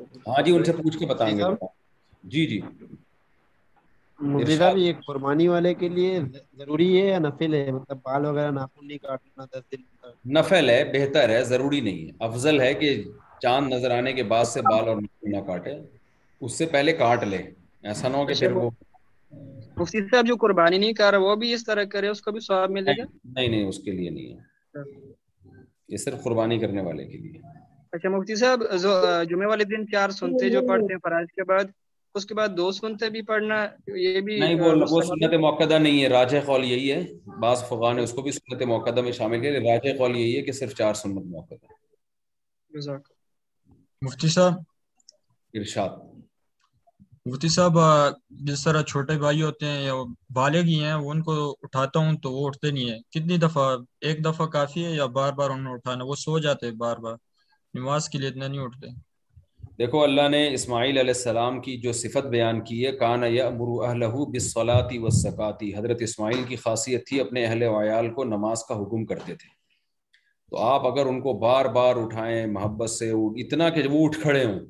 [0.00, 1.42] ہاں جی ان سے پوچھ کے بتائیں گے۔
[2.24, 2.60] جی جی۔
[4.56, 6.20] صاحب یہ قربانی والے کے لیے
[6.58, 9.80] ضروری ہے یا نفل ہے؟ مطلب بال وغیرہ ناخن نہیں کاٹنا دس دن
[10.32, 13.04] نفل ہے بہتر ہے ضروری نہیں ہے۔ افضل ہے کہ
[13.42, 15.70] چاند نظر آنے کے بعد سے بال اور ناخن نہ کاٹے۔
[16.40, 17.38] اس سے پہلے کاٹ لے۔
[17.82, 18.70] ایسا نہ ہو کہ پھر وہ
[19.76, 22.40] مفتی صاحب جو قربانی نہیں کر رہا وہ بھی اس طرح کرے اس کو بھی
[22.40, 24.38] ثواب ملے گا؟ نہیں نہیں اس کے لیے نہیں ہے۔
[25.88, 27.59] یہ صرف قربانی کرنے والے کے لیے۔
[27.92, 28.62] اچھا مفتی صاحب
[29.30, 31.64] جمعہ والے دن چار سنتے جو پڑھتے ہیں فرائض کے بعد
[32.14, 33.56] اس کے بعد دو سنتے بھی پڑھنا
[33.96, 37.00] یہ بھی نہیں وہ سنت موقع نہیں ہے راجہ قول یہی ہے
[37.40, 40.42] بعض فقہ نے اس کو بھی سنت موقع میں شامل کیا راجہ قول یہی ہے
[40.42, 41.54] کہ صرف چار سنت موقع
[44.02, 44.54] مفتی صاحب؟
[45.54, 45.92] ارشاد۔
[47.26, 47.74] مفتی صاحب
[48.40, 49.94] جس طرح چھوٹے بھائی ہوتے ہیں یا
[50.34, 51.32] بالغ ہی ہیں وہ ان کو
[51.62, 53.64] اٹھاتا ہوں تو وہ اٹھتے نہیں ہیں۔ کتنی دفعہ
[54.00, 56.96] ایک دفعہ کافی ہے یا بار بار انہوں نے اٹھانا وہ سو جاتے ہیں بار
[56.96, 57.16] بار۔
[57.74, 58.86] نماز کے لیے اتنا نہیں اٹھتے۔
[59.78, 64.98] دیکھو اللہ نے اسماعیل علیہ السلام کی جو صفت بیان کی ہے کان یامر بسلاطی
[64.98, 69.34] و سکاتی حضرت اسماعیل کی خاصیت تھی اپنے اہل ویال کو نماز کا حکم کرتے
[69.34, 69.48] تھے۔
[70.50, 74.44] تو آپ اگر ان کو بار بار اٹھائیں محبت سے اتنا کہ وہ اٹھ کھڑے
[74.44, 74.60] ہوں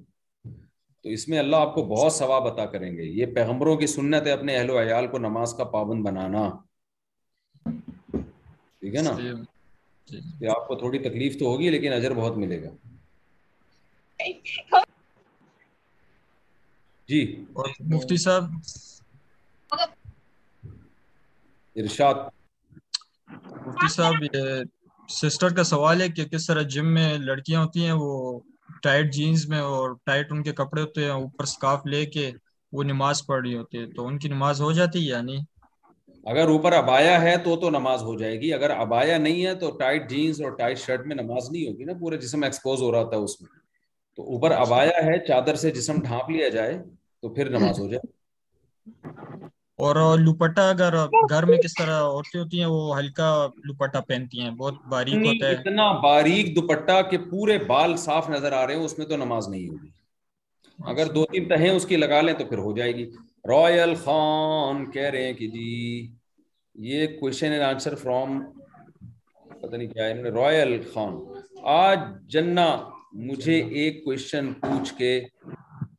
[1.03, 4.26] تو اس میں اللہ آپ کو بہت ثواب عطا کریں گے۔ یہ پیغمبروں کی سنت
[4.26, 6.51] ہے اپنے اہل و عیال کو نماز کا پابند بنانا۔
[8.80, 9.11] ٹھیک ہے نا؟
[10.51, 12.70] آپ کو تھوڑی تکلیف تو ہوگی لیکن اجر بہت ملے گا۔
[17.09, 17.21] جی
[17.81, 18.45] مفتی صاحب؟
[21.77, 22.14] ارشاد۔
[23.66, 24.62] مفتی صاحب یہ
[25.09, 28.41] سسٹر کا سوال ہے کہ کس طرح جم میں لڑکیاں ہوتی ہیں؟ وہ
[28.83, 32.31] ٹائٹ جینز میں اور ٹائٹ ان کے کپڑے ہوتے ہیں اوپر سکاف لے کے
[32.73, 35.45] وہ نماز پڑھ رہی ہوتی ہے تو ان کی نماز ہو جاتی ہے یا نہیں؟
[36.27, 39.71] اگر اوپر ابایا ہے تو تو نماز ہو جائے گی اگر ابایا نہیں ہے تو
[39.71, 43.09] ٹائٹ جینز اور ٹائٹ شرٹ میں نماز نہیں ہوگی نا پورے جسم ایکسپوز ہو رہا
[43.09, 43.60] تھا اس میں۔
[44.17, 46.83] تو اوپر اچھا۔ ابایا ہے چادر سے جسم ڈھانپ لیا جائے
[47.23, 48.11] تو پھر نماز ہو جائے۔
[49.79, 50.95] اور لپٹا اگر
[51.31, 55.47] گھر میں کس طرح عورتیں ہوتی ہیں وہ ہلکا لپٹا پہنتی ہیں بہت باریک ہوتا
[55.47, 59.17] ہے۔ اتنا باریک دوپٹا کہ پورے بال صاف نظر آ رہے ہو اس میں تو
[59.17, 59.89] نماز نہیں ہوگی۔
[60.79, 63.11] اگر اچھا۔ دو تین تہیں اس کی لگا لیں تو پھر ہو جائے گی۔
[63.45, 66.09] رائل خان کہہ رہے ہیں کہ جی
[66.75, 68.45] یہ کوشچن اینڈ آنسر فرام
[69.61, 71.17] پتہ نہیں کیا ہے رائل خان۔
[71.63, 71.99] آج
[72.29, 75.21] جنہ مجھے اچھا۔ ایک کوشچن پوچھ کے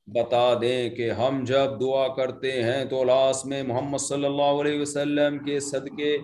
[0.06, 4.82] بتا دیں کہ ہم جب دعا کرتے ہیں تو لاس میں محمد صلی اللہ علیہ
[4.82, 6.18] وسلم کے صدقے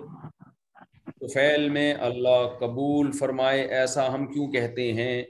[1.33, 5.23] فیل میں اللہ قبول فرمائے ایسا ہم کیوں کہتے ہیں؟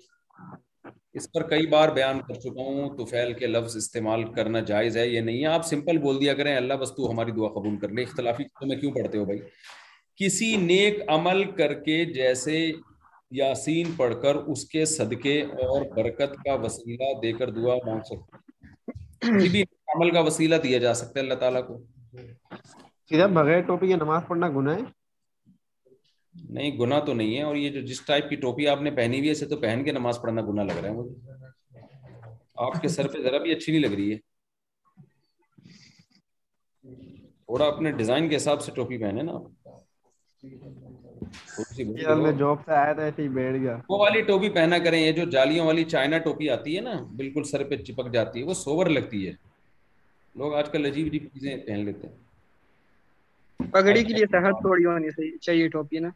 [1.14, 4.98] اس پر کئی بار بیان کر چکا ہوں تو فیل کے لفظ استعمال کرنا جائز
[4.98, 7.78] ہے یہ نہیں؟ ہے آپ سمپل بول دیا کریں اللہ بس تو ہماری دعا قبول
[7.78, 9.40] کر لے۔ اختلافی میں کیوں پڑھتے ہو بھائی؟
[10.16, 12.72] کسی نیک عمل کر کے جیسے
[13.32, 18.38] یاسین پڑھ کر اس کے صدقے اور برکت کا وسیلہ دے کر دعا مانگ سکتے
[19.28, 21.84] یہ جی بھی عمل کا وسیلہ دیا جا سکتا ہے اللہ تعالیٰ کو۔
[23.10, 24.82] سیدھا بغیر ٹوپی یہ نماز پڑھنا گناہ ہے؟
[26.50, 29.18] نہیں گناہ تو نہیں ہے۔ اور یہ جو جس ٹائپ کی ٹوپی آپ نے پہنی
[29.18, 31.32] ہوئی ہے اسے تو پہن کے نماز پڑھنا گناہ لگ رہا ہے۔ مجھے
[32.56, 34.18] آپ کے سر پہ ذرا بھی اچھی نہیں لگ رہی ہے۔
[37.26, 40.97] تھوڑا اپنے ڈیزائن کے حساب سے ٹوپی پہنے نا۔ آپ
[41.70, 42.32] میں
[43.90, 47.44] وہ والی ٹوپی پہنا کریں یہ جو جالیوں والی چائنا ٹوپی آتی ہے نا بالکل
[47.44, 49.32] سر پہ چپک جاتی ہے وہ سوور لگتی ہے۔
[50.36, 52.16] لوگ آج کل عجیب عجیب چیزیں پہن لیتے ہیں۔
[53.72, 56.10] پگڑی کے لیے صحت تھوڑی ہونی چاہیے ٹوپی نا۔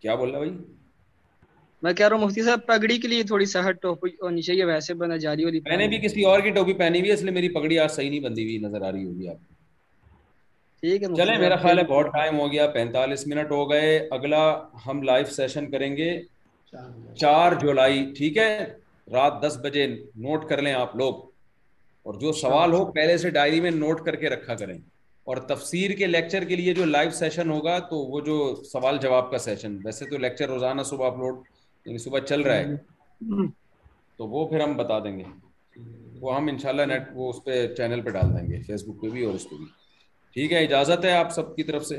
[0.00, 0.56] کیا بول رہا بھائی؟
[1.82, 4.94] میں کہہ رہا ہوں مفتی صاحب پگڑی کے لیے تھوڑی صحت ٹوپی ہونی چاہیے ویسے
[4.94, 5.16] بنا
[5.64, 7.90] میں نے بھی کسی اور کی ٹوپی پہنی ہوئی ہے اس لیے میری پگڑی آج
[7.90, 9.54] صحیح نہیں بندی ہوئی نظر آ رہی ہوگی آپ کو۔
[10.82, 11.08] ٹھیک ہے
[11.38, 15.70] میرا خیال ہے بہت ٹائم ہو گیا پینتالیس منٹ ہو گئے اگلا ہم لائف سیشن
[15.70, 16.22] کریں گے۔
[17.14, 18.74] چار جولائی ٹھیک ہے؟
[19.12, 21.14] رات دس بجے نوٹ کر لیں آپ لوگ۔
[22.02, 24.78] اور جو سوال ہو پہلے سے ڈائری میں نوٹ کر کے رکھا کریں۔
[25.24, 29.30] اور تفسیر کے لیکچر کے لیے جو لائیو سیشن ہوگا تو وہ جو سوال جواب
[29.30, 31.34] کا سیشن ویسے تو لیکچر روزانہ صبح اپلوڈ
[31.86, 32.64] یعنی صبح چل رہا ہے۔
[34.16, 35.24] تو وہ پھر ہم بتا دیں گے۔
[36.20, 39.08] وہ ہم انشاءاللہ نیٹ وہ اس پہ چینل پہ ڈال دیں گے فیس بک پہ
[39.08, 39.77] بھی اور اس پہ بھی۔
[40.32, 41.98] ٹھیک ہے اجازت ہے آپ سب کی طرف سے؟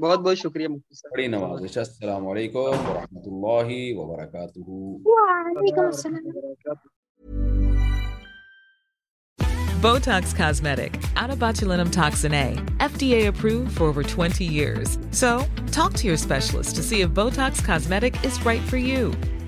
[0.00, 0.68] بہت بہت شکریہ
[1.12, 4.60] بڑی نواز السلام علیکم و رحمۃ اللہ وبرکاتہ۔